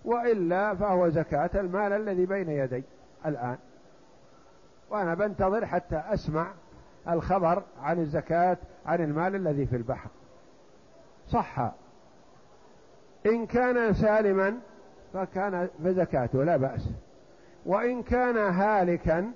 وإلا 0.05 0.75
فهو 0.75 1.09
زكاة 1.09 1.51
المال 1.55 1.93
الذي 1.93 2.27
بين 2.27 2.49
يدي 2.49 2.83
الآن. 3.27 3.57
وأنا 4.91 5.15
بنتظر 5.15 5.67
حتى 5.67 5.97
أسمع 5.97 6.47
الخبر 7.09 7.63
عن 7.83 7.99
الزكاة 7.99 8.57
عن 8.87 9.01
المال 9.01 9.35
الذي 9.35 9.67
في 9.67 9.77
البحر. 9.77 10.11
صح. 11.29 11.73
إن 13.27 13.47
كان 13.47 13.95
سالما 13.95 14.59
فكان 15.13 15.69
فزكاته 15.85 16.45
لا 16.45 16.57
بأس. 16.57 16.91
وإن 17.67 18.03
كان 18.03 18.37
هالكا 18.37 19.33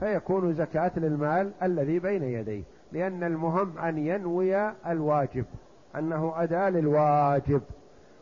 فيكون 0.00 0.54
زكاة 0.54 0.92
للمال 0.96 1.52
الذي 1.62 1.98
بين 1.98 2.22
يديه. 2.22 2.62
لأن 2.92 3.24
المهم 3.24 3.78
أن 3.78 3.98
ينوي 3.98 4.72
الواجب 4.86 5.44
أنه 5.96 6.34
أداة 6.36 6.70
للواجب. 6.70 7.62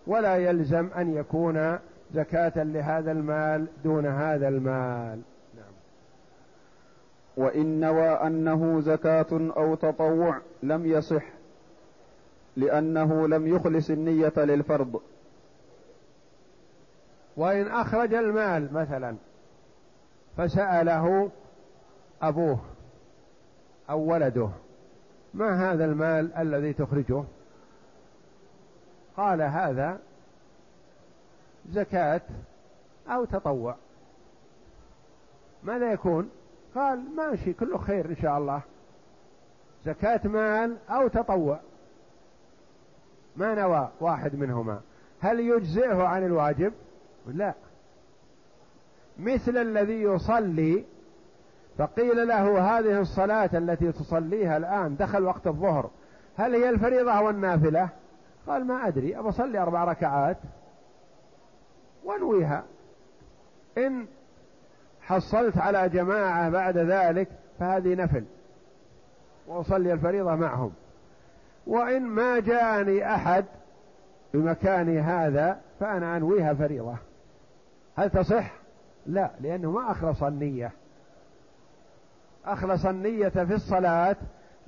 ولا 0.09 0.37
يلزم 0.37 0.91
أن 0.97 1.15
يكون 1.15 1.79
زكاة 2.15 2.63
لهذا 2.65 3.13
المال 3.13 3.67
دون 3.85 4.07
هذا 4.07 4.49
المال. 4.49 5.21
نعم. 5.57 5.73
وإن 7.37 7.81
نوى 7.81 8.09
أنه 8.09 8.81
زكاة 8.81 9.27
أو 9.33 9.75
تطوع 9.75 10.41
لم 10.63 10.87
يصح 10.87 11.25
لأنه 12.57 13.29
لم 13.29 13.47
يخلص 13.47 13.91
النية 13.91 14.33
للفرض. 14.37 15.01
وإن 17.37 17.67
أخرج 17.67 18.15
المال 18.15 18.73
مثلا 18.73 19.17
فسأله 20.37 21.31
أبوه 22.23 22.61
أو 23.91 24.01
ولده 24.13 24.49
ما 25.35 25.73
هذا 25.73 25.85
المال 25.85 26.35
الذي 26.35 26.73
تخرجه؟ 26.73 27.25
قال 29.19 29.43
هذا 29.43 29.99
زكاة 31.71 32.21
أو 33.09 33.25
تطوع. 33.25 33.77
ماذا 35.63 35.93
يكون؟ 35.93 36.31
قال 36.75 37.03
ماشي 37.17 37.53
كله 37.53 37.79
خير 37.79 38.07
إن 38.11 38.17
شاء 38.17 38.39
الله. 38.39 38.61
زكاة 39.87 40.21
مال 40.25 40.77
أو 40.91 41.09
تطوع. 41.09 41.61
ما 43.37 43.55
نوى 43.55 43.89
واحد 44.01 44.35
منهما. 44.35 44.81
هل 45.21 45.41
يجزئه 45.41 46.03
عن 46.03 46.27
الواجب؟ 46.27 46.73
لا. 47.27 47.55
مثل 49.19 49.57
الذي 49.57 50.03
يصلي 50.03 50.85
فقيل 51.79 52.29
له 52.29 52.79
هذه 52.79 53.01
الصلاة 53.01 53.51
التي 53.55 53.93
تصليها 53.93 54.57
الآن 54.57 54.97
دخل 54.97 55.25
وقت 55.25 55.47
الظهر 55.47 55.91
هل 56.37 56.55
هي 56.55 56.71
الفريضة 56.71 57.13
أو 57.13 57.31
النافلة 57.31 57.89
قال 58.49 58.67
ما 58.67 58.89
أدري 58.89 59.19
أبى 59.19 59.29
أصلي 59.29 59.59
أربع 59.59 59.85
ركعات. 59.85 60.37
وانويها 62.05 62.65
إن 63.79 64.07
حصلت 65.01 65.59
على 65.59 65.89
جماعة 65.89 66.51
بعد 66.51 66.79
ذلك 66.79 67.29
فهذه 67.59 67.95
نفل. 67.95 68.25
وأصلي 69.47 69.93
الفريضة 69.93 70.35
معهم. 70.35 70.73
وإن 71.67 72.03
ما 72.03 72.41
جاءني 72.41 73.15
أحد 73.15 73.45
بمكاني 74.35 75.01
هذا 75.01 75.61
فأنا 75.81 76.17
أنويها 76.17 76.55
فريضة. 76.55 76.97
هل 77.97 78.11
تصح؟ 78.11 78.53
لا 79.07 79.31
لأنه 79.41 79.71
ما 79.71 79.91
أخلص 79.91 80.23
النية. 80.23 80.73
أخلص 82.45 82.87
النية 82.87 83.29
في 83.29 83.55
الصلاة 83.55 84.17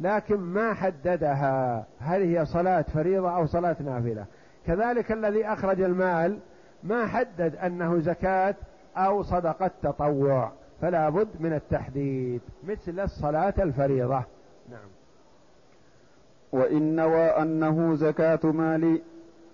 لكن 0.00 0.36
ما 0.36 0.74
حددها 0.74 1.84
هل 2.00 2.22
هي 2.22 2.44
صلاة 2.44 2.82
فريضة 2.82 3.36
أو 3.36 3.46
صلاة 3.46 3.76
نافلة. 3.80 4.24
كذلك 4.66 5.12
الذي 5.12 5.46
أخرج 5.46 5.80
المال 5.80 6.38
ما 6.82 7.06
حدد 7.06 7.56
أنه 7.56 8.00
زكاة 8.00 8.54
أو 8.96 9.22
صدقة 9.22 9.70
تطوع 9.82 10.52
فلا 10.80 11.08
بد 11.08 11.28
من 11.40 11.52
التحديد 11.52 12.40
مثل 12.64 13.00
الصلاة 13.00 13.54
الفريضة. 13.58 14.24
نعم. 14.70 14.88
وإن 16.52 16.96
نوى 16.96 17.24
أنه 17.24 17.94
زكاة 17.94 18.40
مال 18.44 19.00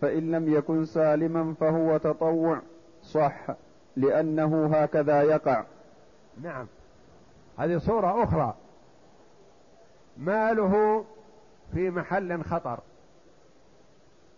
فإن 0.00 0.30
لم 0.30 0.52
يكن 0.54 0.85
سالما 0.85 1.54
فهو 1.61 1.96
تطوع 1.96 2.61
صح 3.02 3.46
لأنه 3.96 4.66
هكذا 4.66 5.22
يقع. 5.22 5.64
نعم. 6.42 6.66
هذه 7.59 7.78
صورة 7.78 8.24
أخرى. 8.24 8.54
ماله 10.18 11.05
في 11.74 11.90
محل 11.90 12.44
خطر 12.44 12.81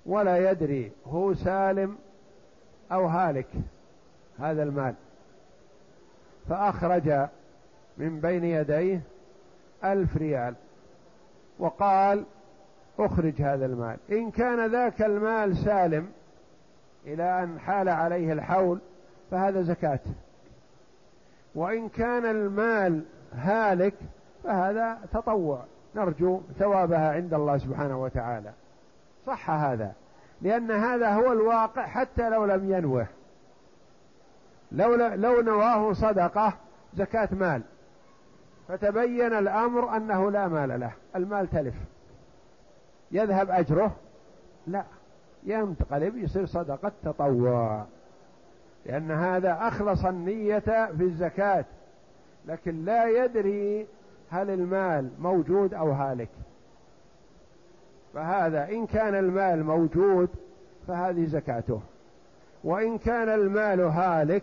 ولا 0.07 0.51
يدري 0.51 0.93
هو 1.07 1.35
سالم 1.35 1.99
أو 2.93 3.07
هالك 3.07 3.49
هذا 4.38 4.62
المال. 4.62 4.95
فأخرج 6.49 7.29
من 7.99 8.21
بين 8.21 8.45
يديه 8.45 9.01
ألف 9.85 10.17
ريال 10.17 10.55
وقال 11.59 12.25
أخرج 12.99 13.43
هذا 13.43 13.67
المال. 13.67 13.97
إن 14.11 14.31
كان 14.31 14.71
ذاك 14.71 15.03
المال 15.03 15.57
سالم 15.57 16.09
إلى 17.07 17.43
أن 17.43 17.61
حال 17.61 17.88
عليه 17.88 18.33
الحول 18.33 18.79
فهذا 19.31 19.62
زكاة. 19.62 20.01
وإن 21.55 21.88
كان 21.88 22.27
المال 22.27 23.05
هالك 23.33 23.95
فهذا 24.44 24.98
تطوع. 25.12 25.64
نرجو 25.94 26.40
ثوابها 26.59 27.12
عند 27.12 27.35
الله 27.35 27.59
سبحانه 27.59 28.03
وتعالى. 28.03 28.53
صح 29.27 29.51
هذا. 29.51 29.92
لأن 30.42 30.70
هذا 30.70 31.14
هو 31.14 31.33
الواقع 31.33 31.87
حتى 31.87 32.31
لو 32.31 32.44
لم 32.44 32.72
ينوه. 32.72 33.07
لو 34.72 34.94
لو 34.94 35.40
نواه 35.40 35.92
صدقة 35.92 36.53
زكاة 36.94 37.29
مال. 37.33 37.62
فتبين 38.68 39.33
الأمر 39.33 39.96
أنه 39.96 40.31
لا 40.31 40.48
مال 40.48 40.81
له. 40.81 40.92
المال 41.16 41.51
تلف. 41.51 41.74
يذهب 43.12 43.51
أجره؟ 43.51 43.92
لا. 44.66 44.85
ينتقلب 45.44 46.16
يصير 46.16 46.46
صدقة 46.46 46.92
تطوع. 47.05 47.85
لأن 48.87 49.11
هذا 49.11 49.59
أخلص 49.61 50.05
النية 50.05 50.59
في 50.59 51.03
الزكاة. 51.03 51.64
لكن 52.46 52.85
لا 52.85 53.24
يدري 53.24 53.87
هل 54.31 54.51
المال 54.51 55.11
موجود 55.19 55.75
أو 55.75 55.91
هالك؟ 55.91 56.29
فهذا 58.14 58.69
إن 58.69 58.87
كان 58.87 59.14
المال 59.14 59.64
موجود 59.64 60.29
فهذه 60.88 61.25
زكاته 61.25 61.81
وإن 62.64 62.99
كان 62.99 63.29
المال 63.29 63.81
هالك 63.81 64.43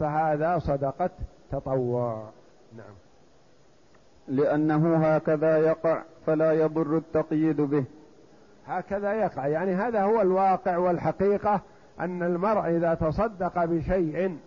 فهذا 0.00 0.58
صدقة 0.58 1.10
تطوع. 1.52 2.28
نعم. 2.76 2.94
لأنه 4.28 4.96
هكذا 4.96 5.58
يقع 5.58 6.02
فلا 6.26 6.52
يضر 6.52 6.96
التقييد 6.96 7.60
به. 7.60 7.84
هكذا 8.66 9.12
يقع. 9.12 9.46
يعني 9.46 9.74
هذا 9.74 10.02
هو 10.02 10.20
الواقع 10.20 10.76
والحقيقة 10.76 11.60
أن 12.00 12.22
المرء 12.22 12.76
إذا 12.76 12.94
تصدق 12.94 13.64
بشيء 13.64 14.38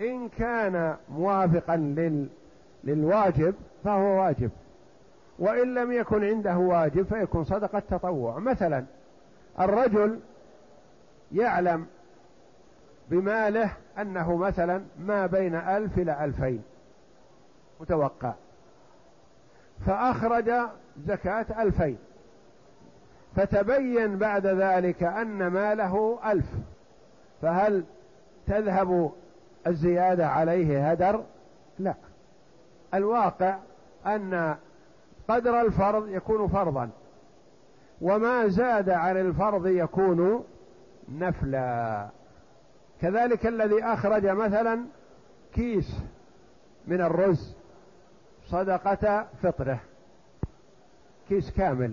إن 0.00 0.28
كان 0.28 0.96
موافقا 1.08 1.76
لل 1.76 2.28
للواجب 2.84 3.54
فهو 3.84 4.20
واجب. 4.20 4.50
وإن 5.38 5.74
لم 5.74 5.92
يكن 5.92 6.24
عنده 6.24 6.58
واجب 6.58 7.02
فيكون 7.02 7.44
صدقة 7.44 7.82
تطوع 7.90 8.38
مثلا 8.38 8.84
الرجل 9.60 10.20
يعلم 11.32 11.86
بماله 13.10 13.72
أنه 13.98 14.36
مثلا 14.36 14.84
ما 14.98 15.26
بين 15.26 15.54
ألف 15.54 15.98
إلى 15.98 16.24
ألفين 16.24 16.62
متوقع. 17.80 18.32
فأخرج 19.86 20.52
زكاة 21.06 21.62
ألفين. 21.62 21.98
فتبين 23.36 24.18
بعد 24.18 24.46
ذلك 24.46 25.02
أن 25.02 25.46
ماله 25.46 26.18
ألف. 26.32 26.46
فهل 27.42 27.84
تذهب 28.46 29.12
الزيادة 29.66 30.28
عليه 30.28 30.90
هدر؟ 30.90 31.24
لا. 31.78 31.94
الواقع 32.94 33.58
أن 34.06 34.56
قدر 35.28 35.60
الفرض 35.60 36.08
يكون 36.08 36.48
فرضا 36.48 36.90
وما 38.00 38.48
زاد 38.48 38.90
عن 38.90 39.16
الفرض 39.16 39.66
يكون 39.66 40.44
نفلا. 41.08 42.08
كذلك 43.00 43.46
الذي 43.46 43.84
أخرج 43.84 44.26
مثلا 44.26 44.84
كيس 45.54 45.96
من 46.86 47.00
الرز 47.00 47.54
صدقة 48.46 49.26
فطرة 49.42 49.80
كيس 51.28 51.50
كامل 51.50 51.92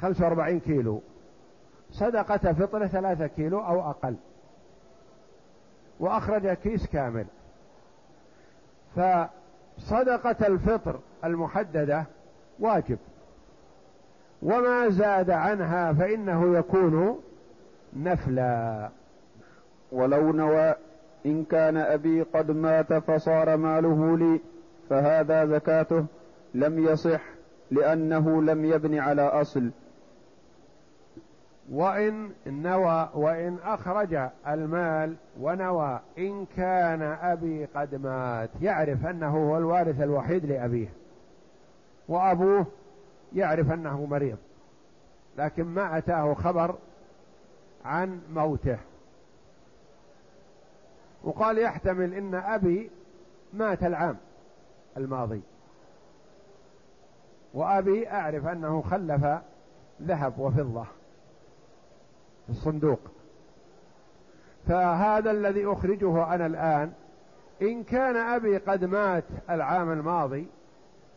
خمسة 0.00 0.24
وأربعين 0.24 0.60
كيلو. 0.60 1.02
صدقة 1.90 2.52
فطرة 2.52 2.86
ثلاثة 2.86 3.26
كيلو 3.26 3.58
أو 3.58 3.90
أقل 3.90 4.16
وأخرج 6.00 6.48
كيس 6.48 6.86
كامل. 6.86 7.26
فصدقة 8.96 10.46
الفطر 10.46 10.98
المحددة 11.24 12.04
واجب. 12.60 12.98
وما 14.42 14.88
زاد 14.88 15.30
عنها 15.30 15.92
فإنه 15.92 16.58
يكون 16.58 17.20
نفلا. 17.96 18.88
ولو 19.92 20.32
نوى 20.32 20.74
إن 21.26 21.44
كان 21.44 21.76
أبي 21.76 22.22
قد 22.22 22.50
مات 22.50 22.92
فصار 22.92 23.56
ماله 23.56 24.18
لي 24.18 24.40
فهذا 24.90 25.46
زكاته 25.46 26.06
لم 26.54 26.78
يصح 26.78 27.20
لأنه 27.70 28.42
لم 28.42 28.64
يبن 28.64 28.98
على 28.98 29.22
أصل. 29.22 29.70
وإن 31.70 32.32
نوى 32.46 33.08
وإن 33.14 33.58
أخرج 33.64 34.28
المال 34.48 35.16
ونوى 35.40 36.00
إن 36.18 36.46
كان 36.56 37.02
أبي 37.02 37.64
قد 37.64 37.94
مات 37.94 38.50
يعرف 38.60 39.06
أنه 39.06 39.50
هو 39.50 39.58
الوارث 39.58 40.00
الوحيد 40.00 40.44
لأبيه 40.46 40.88
وأبوه 42.08 42.66
يعرف 43.32 43.72
أنه 43.72 44.06
مريض 44.06 44.38
لكن 45.38 45.64
ما 45.64 45.98
أتاه 45.98 46.34
خبر 46.34 46.74
عن 47.84 48.20
موته. 48.30 48.78
وقال 51.24 51.58
يحتمل 51.58 52.14
إن 52.14 52.34
أبي 52.34 52.90
مات 53.52 53.82
العام 53.82 54.16
الماضي. 54.96 55.42
وأبي 57.54 58.10
أعرف 58.10 58.46
أنه 58.46 58.82
خلف 58.82 59.26
ذهب 60.02 60.38
وفضة. 60.38 60.86
الصندوق. 62.48 63.00
فهذا 64.68 65.30
الذي 65.30 65.66
أخرجه 65.66 66.34
أنا 66.34 66.46
الآن 66.46 66.92
إن 67.62 67.82
كان 67.84 68.16
أبي 68.16 68.56
قد 68.56 68.84
مات 68.84 69.24
العام 69.50 69.92
الماضي 69.92 70.46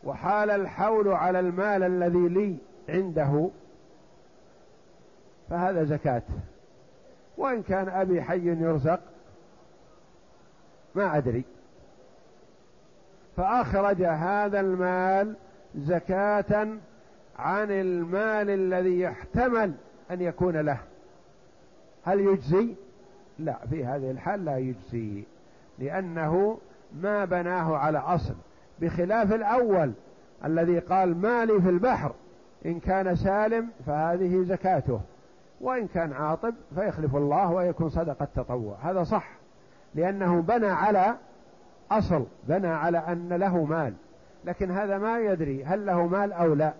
وحال 0.04 0.50
الحول 0.50 1.08
على 1.08 1.40
المال 1.40 1.82
الذي 1.82 2.28
لي 2.28 2.56
عنده 2.88 3.50
فهذا 5.50 5.84
زكاة. 5.84 6.22
وإن 7.38 7.62
كان 7.62 7.88
أبي 7.88 8.22
حي 8.22 8.46
يرزق 8.46 9.00
ما 10.94 11.16
أدري. 11.16 11.44
فأخرج 13.36 14.02
هذا 14.02 14.60
المال 14.60 15.36
زكاة 15.76 16.68
عن 17.38 17.70
المال 17.70 18.50
الذي 18.50 19.00
يحتمل 19.00 19.72
أن 20.10 20.20
يكون 20.20 20.56
له. 20.56 20.78
هل 22.04 22.20
يجزي؟ 22.20 22.74
لا 23.38 23.56
في 23.70 23.84
هذه 23.84 24.10
الحال 24.10 24.44
لا 24.44 24.58
يجزي 24.58 25.24
لأنه 25.78 26.58
ما 27.02 27.24
بناه 27.24 27.76
على 27.76 27.98
أصل 27.98 28.34
بخلاف 28.80 29.32
الأول 29.32 29.92
الذي 30.44 30.78
قال 30.78 31.16
مالي 31.16 31.60
في 31.60 31.68
البحر 31.68 32.12
إن 32.66 32.80
كان 32.80 33.16
سالم 33.16 33.68
فهذه 33.86 34.42
زكاته 34.42 35.00
وإن 35.60 35.86
كان 35.86 36.12
عاطب 36.12 36.54
فيخلف 36.74 37.16
الله 37.16 37.50
ويكون 37.50 37.88
صدقة 37.88 38.28
تطوع 38.36 38.76
هذا 38.82 39.04
صح 39.04 39.28
لأنه 39.94 40.42
بنى 40.42 40.66
على 40.66 41.14
أصل 41.90 42.24
بنى 42.48 42.68
على 42.68 42.98
أن 42.98 43.28
له 43.28 43.64
مال 43.64 43.94
لكن 44.44 44.70
هذا 44.70 44.98
ما 44.98 45.18
يدري 45.18 45.64
هل 45.64 45.86
له 45.86 46.06
مال 46.06 46.32
أو 46.32 46.54
لا 46.54 46.72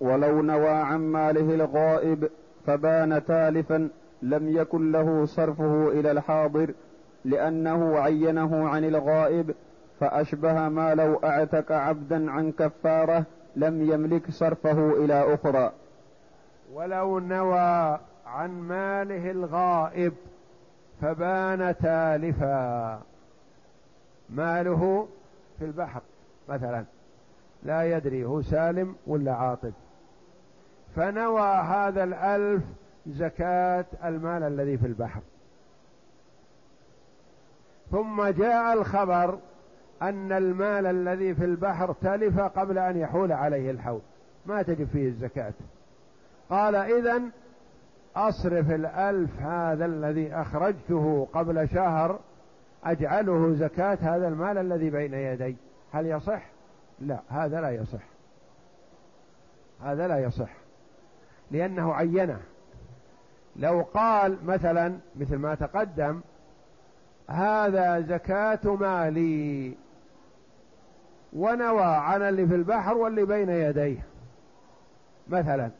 ولو 0.00 0.42
نوى 0.42 0.68
عن 0.68 1.00
ماله 1.00 1.54
الغائب 1.54 2.30
فبان 2.66 3.24
تالفا 3.24 3.88
لم 4.22 4.56
يكن 4.56 4.92
له 4.92 5.24
صرفه 5.24 5.88
إلى 5.88 6.10
الحاضر 6.10 6.74
لأنه 7.24 7.98
عينه 7.98 8.68
عن 8.68 8.84
الغائب 8.84 9.54
فأشبه 10.00 10.68
ما 10.68 10.94
لو 10.94 11.20
أعتق 11.24 11.72
عبدا 11.72 12.30
عن 12.30 12.52
كفارة 12.52 13.24
لم 13.56 13.90
يملك 13.90 14.30
صرفه 14.30 15.04
إلى 15.04 15.34
أخرى. 15.34 15.72
ولو 16.74 17.18
نوى 17.18 17.98
عن 18.26 18.50
ماله 18.50 19.30
الغائب 19.30 20.12
فبان 21.00 21.74
تالفا. 21.82 23.02
ماله 24.30 25.08
في 25.58 25.64
البحر 25.64 26.00
مثلا. 26.48 26.84
لا 27.62 27.96
يدري 27.96 28.24
هو 28.24 28.42
سالم 28.42 28.94
ولا 29.06 29.32
عاطب 29.34 29.72
فنوى 30.96 31.56
هذا 31.56 32.04
الألف 32.04 32.62
زكاة 33.06 33.84
المال 34.04 34.42
الذي 34.42 34.78
في 34.78 34.86
البحر. 34.86 35.20
ثم 37.90 38.24
جاء 38.28 38.72
الخبر 38.72 39.38
أن 40.02 40.32
المال 40.32 40.86
الذي 40.86 41.34
في 41.34 41.44
البحر 41.44 41.92
تلف 41.92 42.40
قبل 42.40 42.78
أن 42.78 42.96
يحول 42.96 43.32
عليه 43.32 43.70
الحول. 43.70 44.00
ما 44.46 44.62
تجب 44.62 44.88
فيه 44.88 45.08
الزكاة. 45.08 45.52
قال 46.50 46.74
إذن 46.74 47.30
أصرف 48.16 48.70
الألف 48.70 49.40
هذا 49.40 49.84
الذي 49.84 50.34
أخرجته 50.34 51.28
قبل 51.32 51.68
شهر 51.68 52.18
أجعله 52.84 53.54
زكاة 53.54 53.98
هذا 54.00 54.28
المال 54.28 54.58
الذي 54.58 54.90
بين 54.90 55.14
يدي. 55.14 55.56
هل 55.92 56.06
يصح؟ 56.06 56.42
لا 57.00 57.20
هذا 57.28 57.60
لا 57.60 57.70
يصح. 57.70 58.02
هذا 59.82 60.08
لا 60.08 60.18
يصح. 60.18 60.63
لأنه 61.54 61.94
عينه. 61.94 62.40
لو 63.56 63.82
قال 63.94 64.38
مثلا 64.44 64.98
مثل 65.16 65.36
ما 65.36 65.54
تقدم 65.54 66.20
هذا 67.28 68.00
زكاة 68.00 68.74
مالي 68.74 69.74
ونوى 71.32 71.82
عن 71.82 72.22
اللي 72.22 72.46
في 72.46 72.54
البحر 72.54 72.96
واللي 72.96 73.24
بين 73.24 73.48
يديه. 73.48 74.06
مثلا 75.28 75.70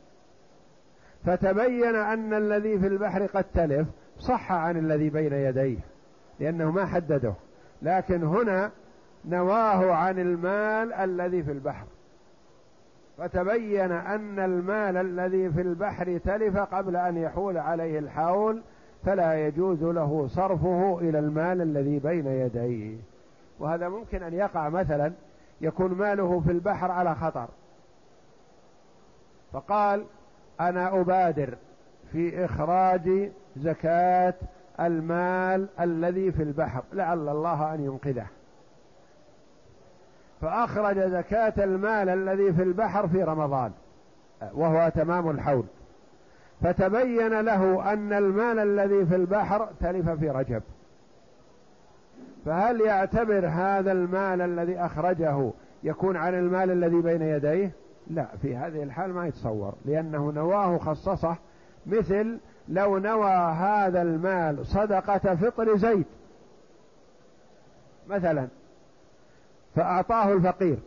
فتبين 1.25 1.97
أن 1.97 2.35
الذي 2.35 2.79
في 2.79 2.87
البحر 2.87 3.27
قد 3.27 3.45
تلف 3.55 3.89
صح 4.19 4.53
عن 4.53 4.77
الذي 4.77 5.11
بين 5.11 5.33
يديه 5.33 5.79
لأنه 6.41 6.71
ما 6.71 6.87
حدده. 6.87 7.35
لكن 7.83 8.23
هنا 8.23 8.71
نواه 9.25 9.93
عن 9.93 10.19
المال 10.19 10.93
الذي 10.93 11.43
في 11.43 11.53
البحر. 11.53 11.87
فتبين 13.19 13.93
أن 13.93 14.39
المال 14.39 14.97
الذي 14.97 15.51
في 15.51 15.61
البحر 15.61 16.19
تلف 16.19 16.57
قبل 16.57 16.97
أن 16.97 17.17
يحول 17.17 17.59
عليه 17.59 17.99
الحول 17.99 18.63
فلا 19.05 19.47
يجوز 19.47 19.83
له 19.83 20.27
صرفه 20.29 20.99
إلى 21.01 21.19
المال 21.19 21.61
الذي 21.61 21.99
بين 21.99 22.27
يديه. 22.27 22.97
وهذا 23.59 23.89
ممكن 23.89 24.23
أن 24.23 24.35
يقع 24.35 24.69
مثلا 24.69 25.13
يكون 25.61 25.95
ماله 25.95 26.41
في 26.41 26.53
البحر 26.53 26.91
على 26.91 27.15
خطر. 27.15 27.49
فقال 29.53 30.05
أنا 30.61 31.01
أبادر 31.01 31.55
في 32.13 32.45
إخراج 32.45 33.31
زكاة 33.57 34.35
المال 34.81 35.69
الذي 35.81 36.33
في 36.33 36.43
البحر 36.43 36.83
لعل 36.93 37.29
الله 37.29 37.75
أن 37.75 37.85
ينقذه. 37.85 38.27
فأخرج 40.45 40.99
زكاة 40.99 41.65
المال 41.65 42.09
الذي 42.09 42.53
في 42.53 42.63
البحر 42.63 43.09
في 43.09 43.23
رمضان 43.23 43.73
وهو 44.55 44.93
تمام 44.95 45.31
الحول. 45.31 45.65
فتبين 46.63 47.41
له 47.41 47.93
أن 47.93 48.13
المال 48.13 48.59
الذي 48.59 49.07
في 49.07 49.17
البحر 49.17 49.69
تلف 49.81 50.09
في 50.09 50.31
رجب. 50.31 50.63
فهل 52.47 52.81
يعتبر 52.81 53.47
هذا 53.47 53.93
المال 53.93 54.41
الذي 54.41 54.79
أخرجه 54.79 55.51
يكون 55.83 56.17
عن 56.17 56.35
المال 56.35 56.71
الذي 56.71 57.01
بين 57.01 57.23
يديه؟ 57.23 57.71
لا 58.11 58.27
في 58.43 58.57
هذه 58.57 58.83
الحال 58.83 59.13
ما 59.13 59.27
يتصور 59.27 59.75
لأنه 59.85 60.33
نواه 60.33 60.79
خصصه 60.79 61.37
مثل 61.87 62.39
لو 62.69 62.99
نوى 62.99 63.33
هذا 63.35 64.03
المال 64.03 64.67
صدقة 64.67 65.35
فطر 65.35 65.77
زيد. 65.77 66.07
مثلا 68.09 68.49
فأعطاه 69.75 70.33
الفقير 70.33 70.79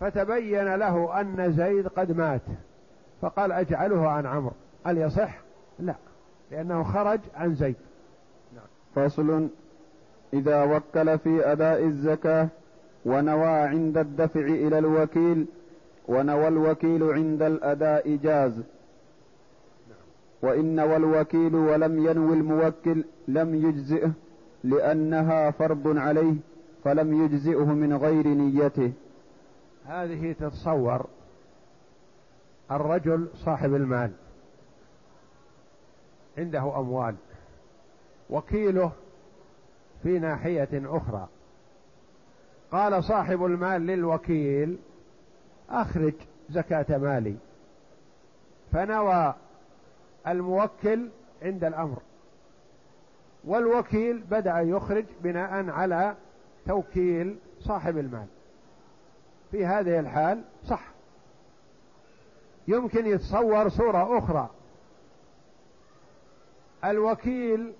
فتبين 0.00 0.74
له 0.74 1.20
أن 1.20 1.52
زيد 1.52 1.88
قد 1.88 2.12
مات 2.12 2.40
فقال 3.22 3.52
أجعله 3.52 4.08
عن 4.08 4.26
عمرو 4.26 4.52
هل 4.84 4.98
يصح؟ 4.98 5.38
لا 5.78 5.94
لأنه 6.50 6.82
خرج 6.82 7.20
عن 7.34 7.54
زيد 7.54 7.76
نعم. 8.54 8.64
فصل 8.94 9.48
إذا 10.34 10.64
وكل 10.64 11.18
في 11.18 11.52
أداء 11.52 11.84
الزكاة 11.84 12.48
ونوى 13.04 13.46
عند 13.46 13.98
الدفع 13.98 14.40
إلى 14.40 14.78
الوكيل 14.78 15.46
ونوى 16.08 16.48
الوكيل 16.48 17.02
عند 17.02 17.42
الأداء 17.42 18.16
جاز 18.16 18.62
وإن 20.42 20.80
والوكيل 20.80 21.54
ولم 21.54 22.06
ينوي 22.06 22.34
الموكل 22.34 23.04
لم 23.28 23.54
يجزئه 23.54 24.12
لأنها 24.64 25.50
فرض 25.50 25.98
عليه 25.98 26.34
فلم 26.84 27.24
يجزئه 27.24 27.64
من 27.64 27.96
غير 27.96 28.28
نيته. 28.28 28.92
هذه 29.86 30.32
تتصور 30.32 31.06
الرجل 32.70 33.28
صاحب 33.44 33.74
المال 33.74 34.12
عنده 36.38 36.78
أموال 36.78 37.14
وكيله 38.30 38.92
في 40.02 40.18
ناحية 40.18 40.68
أخرى. 40.72 41.28
قال 42.72 43.04
صاحب 43.04 43.44
المال 43.44 43.86
للوكيل 43.86 44.78
أخرج 45.70 46.14
زكاة 46.50 46.98
مالي. 46.98 47.36
فنوى 48.72 49.34
الموكل 50.26 51.08
عند 51.42 51.64
الأمر 51.64 52.02
والوكيل 53.44 54.18
بدأ 54.18 54.60
يخرج 54.60 55.04
بناء 55.22 55.70
على 55.70 56.16
توكيل 56.66 57.36
صاحب 57.60 57.98
المال. 57.98 58.26
في 59.50 59.66
هذه 59.66 60.00
الحال 60.00 60.42
صح. 60.66 60.88
يمكن 62.68 63.06
يتصور 63.06 63.68
صورة 63.68 64.18
أخرى. 64.18 64.50
الوكيل 66.84 67.72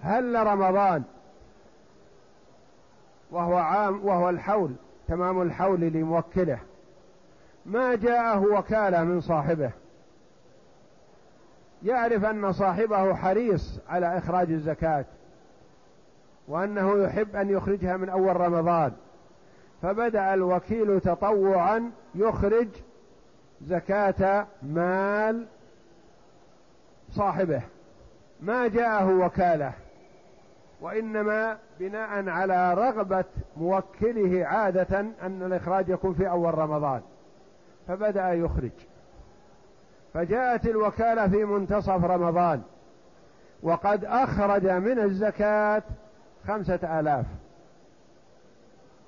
هل 0.00 0.46
رمضان 0.46 1.02
وهو 3.30 3.56
عام 3.56 4.06
وهو 4.06 4.30
الحول 4.30 4.74
تمام 5.08 5.42
الحول 5.42 5.80
لموكله 5.80 6.58
ما 7.66 7.94
جاءه 7.94 8.40
وكالة 8.40 9.04
من 9.04 9.20
صاحبه. 9.20 9.70
يعرف 11.82 12.24
أن 12.24 12.52
صاحبه 12.52 13.14
حريص 13.14 13.78
على 13.88 14.18
إخراج 14.18 14.50
الزكاة. 14.50 15.04
وأنه 16.50 17.04
يحب 17.04 17.36
أن 17.36 17.50
يخرجها 17.50 17.96
من 17.96 18.08
أول 18.08 18.36
رمضان. 18.36 18.92
فبدأ 19.82 20.34
الوكيل 20.34 21.00
تطوعا 21.00 21.90
يخرج 22.14 22.68
زكاة 23.66 24.46
مال 24.62 25.46
صاحبه. 27.10 27.62
ما 28.40 28.68
جاءه 28.68 29.14
وكاله 29.14 29.72
وإنما 30.80 31.58
بناء 31.80 32.28
على 32.28 32.74
رغبة 32.74 33.24
موكله 33.56 34.46
عادة 34.46 35.00
أن 35.00 35.42
الإخراج 35.42 35.88
يكون 35.88 36.14
في 36.14 36.28
أول 36.28 36.58
رمضان. 36.58 37.00
فبدأ 37.88 38.32
يخرج. 38.32 38.70
فجاءت 40.14 40.66
الوكالة 40.66 41.28
في 41.28 41.44
منتصف 41.44 42.04
رمضان 42.04 42.62
وقد 43.62 44.04
أخرج 44.04 44.66
من 44.66 44.98
الزكاة 44.98 45.82
خمسة 46.48 47.00
آلاف. 47.00 47.26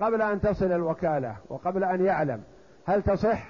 قبل 0.00 0.22
أن 0.22 0.40
تصل 0.40 0.72
الوكالة 0.72 1.36
وقبل 1.48 1.84
أن 1.84 2.04
يعلم 2.04 2.42
هل 2.86 3.02
تصح 3.02 3.48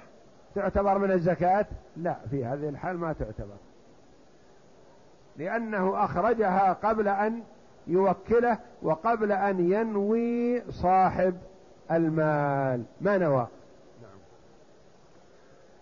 تعتبر 0.55 0.97
من 0.97 1.11
الزكاة؟ 1.11 1.65
لا 1.97 2.15
في 2.31 2.45
هذه 2.45 2.69
الحال 2.69 2.97
ما 2.97 3.13
تعتبر. 3.13 3.55
لأنه 5.37 6.05
أخرجها 6.05 6.73
قبل 6.73 7.07
أن 7.07 7.41
يوكله 7.87 8.57
وقبل 8.81 9.31
أن 9.31 9.71
ينوي 9.71 10.61
صاحب 10.71 11.37
المال. 11.91 12.83
ما 13.01 13.17
نوى؟ 13.17 13.47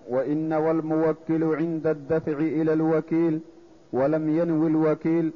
وإن 0.10 0.54
والموكل 0.54 1.56
عند 1.56 1.88
الدفع 1.88 2.32
إلى 2.32 2.74
الوكيل 2.74 3.41
ولم 3.93 4.38
ينوي 4.38 4.68
الوكيل 4.68 5.32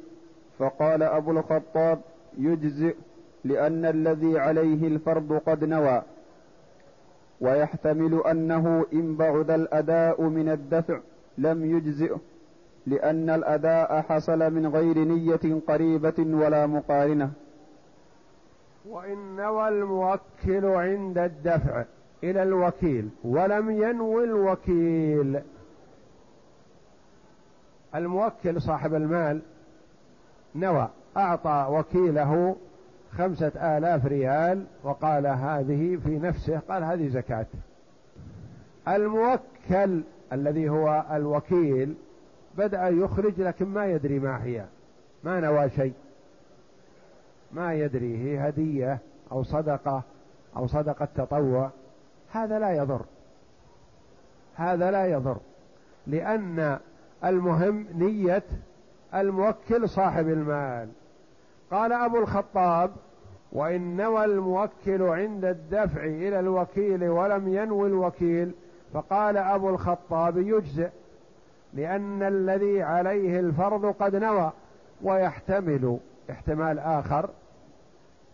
فقال 0.58 1.02
أبو 1.02 1.30
الخطاب 1.30 2.00
يجزئ 2.36 2.96
لأن 3.44 3.84
الذي 3.84 4.38
عليه 4.38 4.86
الفرض 4.88 5.32
قد 5.32 5.64
نوى 5.64 6.02
ويحتمل 7.40 8.22
أنه 8.26 8.86
إن 8.92 9.16
بعد 9.16 9.50
الأداء 9.50 10.22
من 10.22 10.48
الدفع 10.48 11.00
لم 11.38 11.64
يجزئه 11.76 12.20
لأن 12.86 13.30
الأداء 13.30 14.00
حصل 14.02 14.52
من 14.52 14.66
غير 14.66 14.98
نية 14.98 15.60
قريبة 15.68 16.14
ولا 16.18 16.66
مقارنة. 16.66 17.30
وإن 18.88 19.36
نوى 19.36 19.68
الموكل 19.68 20.64
عند 20.64 21.18
الدفع 21.18 21.84
إلى 22.24 22.42
الوكيل 22.42 23.08
ولم 23.24 23.70
ينوي 23.70 24.24
الوكيل. 24.24 25.40
الموكل 27.94 28.62
صاحب 28.62 28.94
المال 28.94 29.42
نوى 30.54 30.88
أعطى 31.16 31.66
وكيله 31.70 32.56
خمسة 33.18 33.76
آلاف 33.76 34.06
ريال 34.06 34.64
وقال 34.84 35.26
هذه 35.26 35.98
في 36.04 36.18
نفسه 36.18 36.58
قال 36.68 36.84
هذه 36.84 37.08
زكاة. 37.08 37.46
الموكل 38.88 40.02
الذي 40.32 40.68
هو 40.68 41.04
الوكيل 41.10 41.94
بدأ 42.58 42.88
يخرج 42.88 43.40
لكن 43.40 43.66
ما 43.66 43.86
يدري 43.86 44.18
ما 44.18 44.44
هي 44.44 44.64
ما 45.24 45.40
نوى 45.40 45.70
شيء. 45.70 45.92
ما 47.52 47.74
يدري 47.74 48.18
هي 48.18 48.48
هدية 48.48 48.98
أو 49.32 49.42
صدقة 49.42 50.02
أو 50.56 50.66
صدقة 50.66 51.08
تطوع. 51.16 51.70
هذا 52.32 52.58
لا 52.58 52.70
يضر. 52.70 53.00
هذا 54.54 54.90
لا 54.90 55.06
يضر. 55.06 55.36
لأن 56.06 56.78
المهم 57.24 57.86
نية 57.94 58.42
الموكل 59.14 59.88
صاحب 59.88 60.28
المال. 60.28 60.88
قال 61.70 61.92
أبو 61.92 62.18
الخطاب 62.18 62.90
وإن 63.52 63.96
نوى 63.96 64.24
الموكل 64.24 65.02
عند 65.02 65.44
الدفع 65.44 66.04
إلى 66.04 66.40
الوكيل 66.40 67.08
ولم 67.08 67.48
ينوي 67.48 67.88
الوكيل. 67.88 68.52
فقال 68.92 69.36
أبو 69.36 69.70
الخطاب 69.70 70.36
يجزئ 70.38 70.88
لأن 71.74 72.22
الذي 72.22 72.82
عليه 72.82 73.40
الفرض 73.40 73.86
قد 73.86 74.16
نوى 74.16 74.52
ويحتمل 75.02 75.98
احتمال 76.30 76.78
آخر 76.78 77.30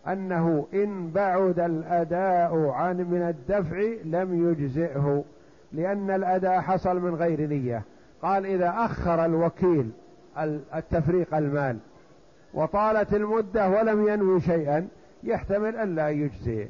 أنه 0.07 0.67
إن 0.73 1.09
بعد 1.09 1.59
الأداء 1.59 2.67
عن 2.67 2.97
من 2.97 3.21
الدفع 3.21 3.77
لم 4.03 4.49
يجزئه 4.49 5.23
لأن 5.71 6.11
الأداء 6.11 6.61
حصل 6.61 6.99
من 6.99 7.15
غير 7.15 7.41
نية. 7.47 7.81
قال 8.21 8.45
إذا 8.45 8.73
أخر 8.77 9.25
الوكيل 9.25 9.91
التفريق 10.75 11.35
المال 11.35 11.77
وطالت 12.53 13.13
المدة 13.13 13.69
ولم 13.69 14.07
ينوي 14.07 14.41
شيئا 14.41 14.87
يحتمل 15.23 15.75
أن 15.75 15.95
لا 15.95 16.09
يجزئ 16.09 16.67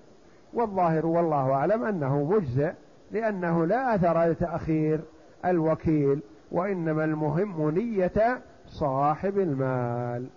والظاهر 0.54 1.06
والله 1.06 1.52
أعلم 1.52 1.84
أنه 1.84 2.24
مجزئ 2.24 2.72
لأنه 3.12 3.66
لا 3.66 3.96
أثر 3.96 4.24
لتأخير 4.24 5.00
الوكيل 5.46 6.20
وإنما 6.52 7.04
المهم 7.04 7.70
نية 7.70 8.42
صاحب 8.68 9.38
المال. 9.40 10.28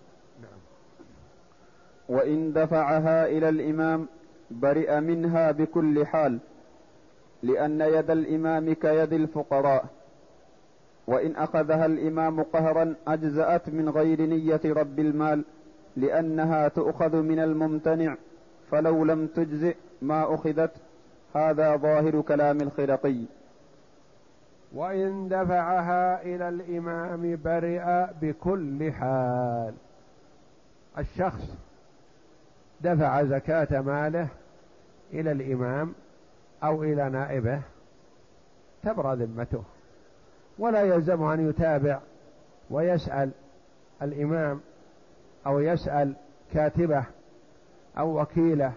وإن 2.09 2.53
دفعها 2.53 3.27
إلى 3.27 3.49
الإمام 3.49 4.07
برئ 4.51 5.01
منها 5.01 5.51
بكل 5.51 6.07
حال 6.07 6.39
لأن 7.43 7.81
يد 7.81 8.11
الإمام 8.11 8.73
كيد 8.73 9.13
الفقراء. 9.13 9.85
وإن 11.07 11.37
أخذها 11.37 11.87
الإمام 11.87 12.43
قهرا 12.43 12.95
أجزأت 13.09 13.69
من 13.69 13.89
غير 13.89 14.23
نية 14.23 14.61
رب 14.65 14.99
المال 14.99 15.45
لأنها 15.97 16.69
تؤخذ 16.69 17.17
من 17.17 17.39
الممتنع 17.39 18.17
فلو 18.71 19.05
لم 19.05 19.27
تجزئ 19.27 19.77
ما 20.03 20.35
أخذت. 20.35 20.73
هذا 21.35 21.77
ظاهر 21.77 22.21
كلام 22.21 22.61
الخرقي. 22.61 23.23
وإن 24.75 25.29
دفعها 25.29 26.23
إلى 26.23 26.49
الإمام 26.49 27.39
برئ 27.45 28.07
بكل 28.23 28.93
حال. 28.93 29.75
الشخص 30.99 31.57
دفع 32.81 33.25
زكاة 33.25 33.81
ماله 33.81 34.29
إلى 35.13 35.33
الإمام 35.33 35.95
أو 36.63 36.83
إلى 36.83 37.11
نائبه 37.11 37.61
تبرى 38.83 39.17
ذمته. 39.17 39.63
ولا 40.59 40.83
يلزمه 40.83 41.35
أن 41.35 41.49
يتابع 41.49 42.01
ويسأل 42.71 43.31
الإمام 44.03 44.61
أو 45.47 45.61
يسأل 45.61 46.15
كاتبه 46.53 47.05
أو 47.99 48.21
وكيله 48.21 48.73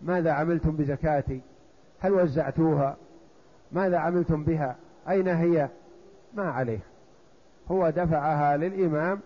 ماذا 0.00 0.32
عملتم 0.32 0.76
بزكاتي؟ 0.76 1.40
هل 2.00 2.12
وزعتوها؟ 2.12 2.96
ماذا 3.72 3.98
عملتم 3.98 4.44
بها؟ 4.44 4.76
أين 5.08 5.28
هي؟ 5.28 5.68
ما 6.34 6.50
عليه. 6.50 6.80
هو 7.70 7.90
دفعها 7.90 8.56
للإمام 8.56 9.20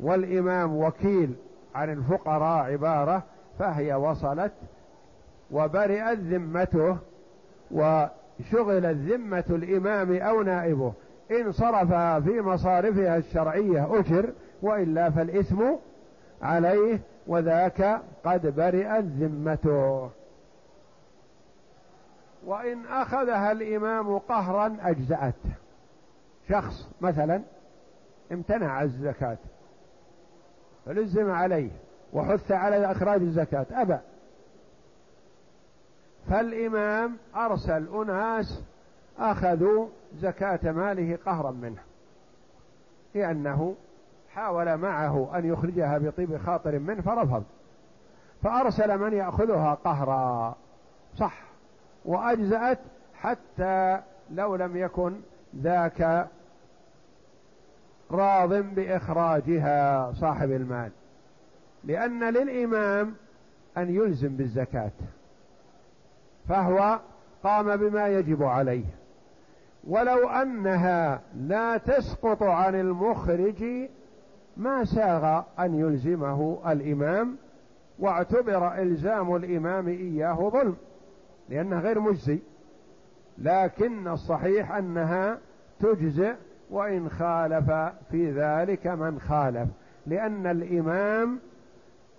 والإمام 0.00 0.76
وكيل 0.76 1.34
عن 1.74 1.92
الفقراء 1.92 2.72
عبارة 2.72 3.22
فهي 3.58 3.94
وصلت 3.94 4.52
وبرئت 5.50 6.18
ذمته 6.18 6.96
وشغلت 7.70 8.96
ذمة 8.96 9.44
الإمام 9.50 10.16
أو 10.16 10.42
نائبه. 10.42 10.92
إن 11.30 11.52
صرفها 11.52 12.20
في 12.20 12.40
مصارفها 12.40 13.16
الشرعية 13.16 13.98
أجر 14.00 14.32
وإلا 14.62 15.10
فالإثم 15.10 15.62
عليه 16.42 17.00
وذاك 17.26 18.00
قد 18.24 18.46
برئت 18.56 19.04
ذمته. 19.04 20.10
وإن 22.46 22.86
أخذها 22.86 23.52
الإمام 23.52 24.18
قهرا 24.18 24.76
أجزأت. 24.80 25.34
شخص 26.48 26.88
مثلا 27.00 27.42
امتنع 28.32 28.82
الزكاة 28.82 29.38
فلزم 30.86 31.30
عليه 31.30 31.70
وحث 32.12 32.52
على 32.52 32.90
إخراج 32.90 33.20
الزكاة 33.20 33.66
أبى. 33.72 33.98
فالإمام 36.30 37.16
أرسل 37.36 37.88
أناس 37.94 38.62
أخذوا 39.18 39.88
زكاة 40.16 40.72
ماله 40.72 41.18
قهرا 41.26 41.50
منه 41.50 41.82
لأنه 43.14 43.74
حاول 44.34 44.76
معه 44.76 45.38
أن 45.38 45.44
يخرجها 45.44 45.98
بطيب 45.98 46.38
خاطر 46.38 46.78
منه 46.78 47.02
فرفض 47.02 47.44
فأرسل 48.42 48.98
من 48.98 49.12
يأخذها 49.12 49.74
قهرا. 49.74 50.56
صح. 51.16 51.42
وأجزأت 52.04 52.78
حتى 53.14 54.00
لو 54.30 54.56
لم 54.56 54.76
يكن 54.76 55.20
ذاك 55.56 56.28
راض 58.10 58.54
بإخراجها 58.54 60.12
صاحب 60.12 60.50
المال 60.50 60.90
لأن 61.84 62.24
للإمام 62.24 63.14
أن 63.76 63.94
يلزم 63.94 64.36
بالزكاة 64.36 64.90
فهو 66.48 67.00
قام 67.44 67.76
بما 67.76 68.08
يجب 68.08 68.42
عليه. 68.42 68.84
ولو 69.88 70.28
أنها 70.28 71.20
لا 71.36 71.76
تسقط 71.76 72.42
عن 72.42 72.74
المخرج 72.74 73.88
ما 74.56 74.84
ساغ 74.84 75.42
أن 75.58 75.74
يلزمه 75.74 76.58
الإمام 76.72 77.36
واعتبر 77.98 78.74
إلزام 78.82 79.36
الإمام 79.36 79.88
إياه 79.88 80.50
ظلم 80.50 80.76
لأنه 81.48 81.80
غير 81.80 82.00
مجزي. 82.00 82.38
لكن 83.38 84.08
الصحيح 84.08 84.72
أنها 84.72 85.38
تجزئ 85.80 86.34
وإن 86.70 87.08
خالف 87.08 87.70
في 88.10 88.30
ذلك 88.30 88.86
من 88.86 89.20
خالف 89.20 89.68
لأن 90.06 90.46
الإمام 90.46 91.38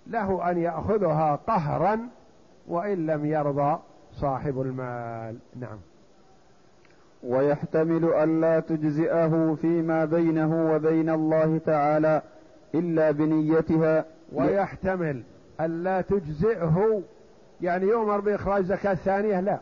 له 0.06 0.50
أن 0.50 0.58
يأخذها 0.58 1.36
قهرا 1.36 2.08
وإن 2.68 3.06
لم 3.06 3.26
يرضى 3.26 3.78
صاحب 4.12 4.60
المال. 4.60 5.38
نعم. 5.56 5.78
ويحتمل 7.22 8.04
ألا 8.04 8.60
تجزئه 8.60 9.56
فيما 9.60 10.04
بينه 10.04 10.74
وبين 10.74 11.10
الله 11.10 11.60
تعالى 11.66 12.22
إلا 12.74 13.10
بنيتها. 13.10 14.04
ويحتمل 14.32 15.22
ألا 15.60 16.00
تجزئه 16.00 17.02
يعني 17.60 17.86
يؤمر 17.86 18.20
بإخراج 18.20 18.64
زكاة 18.64 18.94
ثانية 18.94 19.40
لا. 19.40 19.58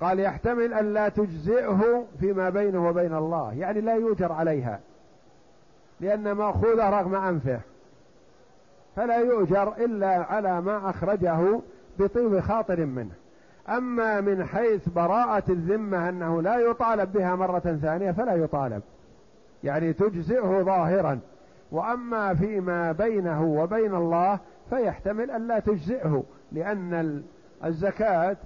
قال 0.00 0.20
يحتمل 0.20 0.74
ألا 0.74 1.08
تجزئه 1.08 2.04
فيما 2.20 2.50
بينه 2.50 2.88
وبين 2.88 3.14
الله 3.14 3.54
يعني 3.54 3.80
لا 3.80 3.94
يؤجر 3.94 4.32
عليها 4.32 4.80
لأن 6.00 6.32
مأخوذة 6.32 6.90
رغم 6.90 7.14
أنفه. 7.14 7.60
فلا 8.96 9.16
يؤجر 9.16 9.72
إلا 9.84 10.08
على 10.08 10.60
ما 10.60 10.90
أخرجه 10.90 11.60
بطيب 11.98 12.40
خاطر 12.40 12.86
منه. 12.86 13.14
أما 13.68 14.20
من 14.20 14.44
حيث 14.44 14.88
براءة 14.88 15.44
الذمة 15.48 16.08
أنه 16.08 16.42
لا 16.42 16.56
يطالب 16.56 17.12
بها 17.12 17.34
مرة 17.34 17.78
ثانية 17.82 18.12
فلا 18.12 18.34
يطالب. 18.34 18.82
يعني 19.64 19.92
تجزئه 19.92 20.62
ظاهرا. 20.62 21.20
وأما 21.72 22.34
فيما 22.34 22.92
بينه 22.92 23.44
وبين 23.44 23.94
الله 23.94 24.38
فيحتمل 24.70 25.30
أن 25.30 25.48
لا 25.48 25.58
تجزئه 25.58 26.24
لأن 26.52 27.22
الزكاة 27.64 28.36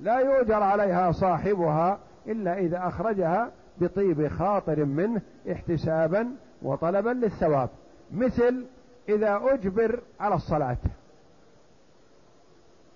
لا 0.00 0.18
يؤجر 0.18 0.62
عليها 0.62 1.12
صاحبها 1.12 1.98
إلا 2.26 2.58
إذا 2.58 2.88
أخرجها 2.88 3.50
بطيب 3.80 4.28
خاطر 4.28 4.84
منه 4.84 5.20
احتسابا 5.52 6.30
وطلبا 6.62 7.10
للثواب. 7.10 7.68
مثل 8.12 8.66
إذا 9.08 9.40
أجبر 9.44 10.00
على 10.20 10.34
الصلاة. 10.34 10.76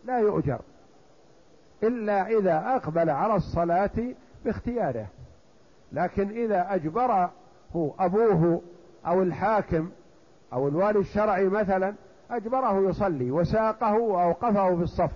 لا 0.05 0.19
يؤجر. 0.19 0.61
إلا 1.83 2.27
إذا 2.27 2.77
أقبل 2.77 3.11
على 3.11 3.35
الصلاة 3.35 4.15
باختياره. 4.45 5.07
لكن 5.93 6.29
إذا 6.29 6.75
أجبره 6.75 7.33
أبوه 7.75 8.63
أو 9.07 9.23
الحاكم 9.23 9.91
أو 10.53 10.69
الوالي 10.69 10.99
الشرعي 10.99 11.49
مثلا 11.49 11.95
أجبره 12.31 12.89
يصلي 12.89 13.31
وساقه 13.31 13.95
وأوقفه 13.95 14.77
في 14.77 14.83
الصف. 14.83 15.13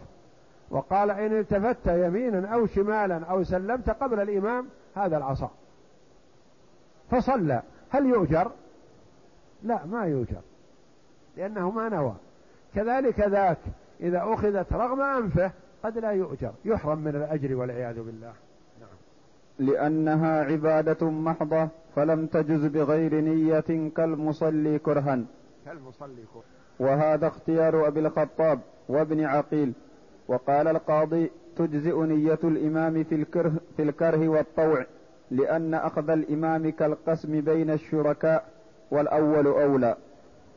وقال 0.71 1.11
إن 1.11 1.39
التفت 1.39 1.87
يمينا 1.87 2.55
أو 2.55 2.67
شمالا 2.67 3.25
أو 3.25 3.43
سلمت 3.45 3.91
قبل 3.91 4.21
الإمام 4.21 4.69
هذا 4.97 5.17
العصا. 5.17 5.51
فصلى. 7.11 7.63
هل 7.91 8.07
يؤجر؟ 8.07 8.51
لا 9.63 9.87
ما 9.87 10.05
يؤجر 10.05 10.41
لأنه 11.37 11.71
ما 11.71 11.89
نوى. 11.89 12.15
كذلك 12.75 13.21
ذاك 13.21 13.59
إذا 14.01 14.23
أخذت 14.25 14.73
رغم 14.73 15.01
أنفه 15.01 15.51
قد 15.83 15.99
لا 15.99 16.11
يؤجر 16.11 16.53
يحرم 16.65 16.99
من 16.99 17.17
الأجر 17.17 17.55
والعياذ 17.55 18.03
بالله. 18.03 18.33
نعم. 18.81 18.89
لأنها 19.59 20.45
عبادة 20.45 21.11
محضة 21.11 21.69
فلم 21.97 22.27
تجز 22.27 22.67
بغير 22.67 23.15
نية 23.15 23.91
كالمصلي 23.97 24.79
كرها. 24.79 25.25
كالمصلي 25.67 26.25
كرها. 26.35 26.45
وهذا 26.81 27.27
اختيار 27.27 27.87
أبي 27.87 28.01
الخطاب 28.01 28.61
وابن 28.89 29.25
عقيل. 29.25 29.73
وقال 30.29 30.69
القاضي 30.69 31.31
تجزئ 31.57 32.03
نية 32.03 32.39
الإمام 32.45 33.05
في 33.05 33.15
الكره, 33.15 33.53
في 33.77 33.83
الكره 33.83 34.29
والطوع 34.29 34.87
لأن 35.31 35.75
أخذ 35.75 36.11
الإمام 36.11 36.71
كالقسم 36.71 37.41
بين 37.41 37.71
الشركاء 37.71 38.45
والأول 38.91 39.47
أولى. 39.47 39.97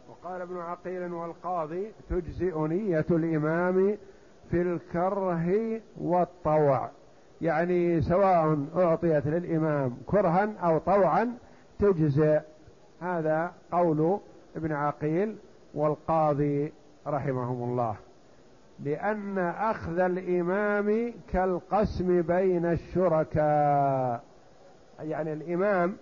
وقال 0.09 0.41
ابن 0.41 0.57
عقيل 0.57 1.13
والقاضي 1.13 1.91
تجزئ 2.09 2.67
نية 2.67 3.05
الإمام 3.11 3.97
في 4.51 4.61
الكره 4.61 5.81
والطوع. 6.01 6.89
يعني 7.41 8.01
سواء 8.01 8.65
أعطيت 8.75 9.27
للإمام 9.27 9.97
كرها 10.05 10.49
أو 10.63 10.77
طوعا 10.77 11.37
تجزئ. 11.79 12.39
هذا 13.01 13.51
قول 13.71 14.19
ابن 14.55 14.71
عقيل 14.71 15.35
والقاضي 15.73 16.73
رحمهم 17.07 17.69
الله. 17.69 17.95
لأن 18.83 19.37
أخذ 19.39 19.99
الإمام 19.99 21.13
كالقسم 21.33 22.21
بين 22.21 22.65
الشركاء. 22.65 24.23
يعني 24.99 25.33
الإمام 25.33 25.95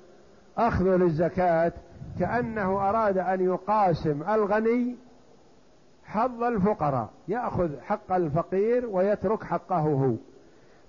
أخذ 0.58 0.86
للزكاة 0.86 1.72
كأنه 2.20 2.90
أراد 2.90 3.18
أن 3.18 3.42
يقاسم 3.42 4.24
الغني 4.30 4.96
حظ 6.14 6.44
الفقراء 6.44 7.10
يأخذ 7.28 7.80
حق 7.82 8.12
الفقير 8.12 8.86
ويترك 8.86 9.44
حقه 9.44 9.80
هو. 9.80 10.14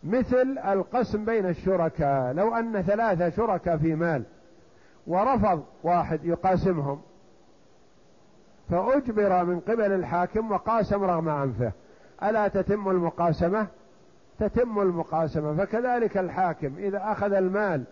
مثل 0.04 0.58
القسم 0.58 1.24
بين 1.24 1.46
الشركاء 1.46 2.32
لو 2.32 2.54
أن 2.54 2.82
ثلاثة 2.82 3.30
شركاء 3.30 3.76
في 3.76 3.94
مال 3.94 4.22
ورفض 5.06 5.64
واحد 5.82 6.24
يقاسمهم 6.24 7.00
فأجبر 8.70 9.44
من 9.44 9.60
قبل 9.60 9.92
الحاكم 9.92 10.52
وقاسم 10.52 11.04
رغم 11.04 11.28
أنفه. 11.28 11.72
ألا 12.22 12.48
تتم 12.48 12.88
المقاسمة؟ 12.88 13.66
تتم 14.38 14.78
المقاسمة. 14.78 15.56
فكذلك 15.56 16.18
الحاكم 16.18 16.74
إذا 16.78 17.12
أخذ 17.12 17.32
المال 17.32 17.84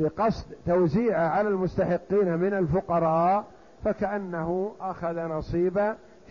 لقصد 0.00 0.46
توزيعه 0.66 1.28
على 1.28 1.48
المستحقين 1.48 2.38
من 2.38 2.54
الفقراء 2.54 3.44
فكأنه 3.84 4.74
أخذ 4.80 5.18
نصيب 5.18 5.94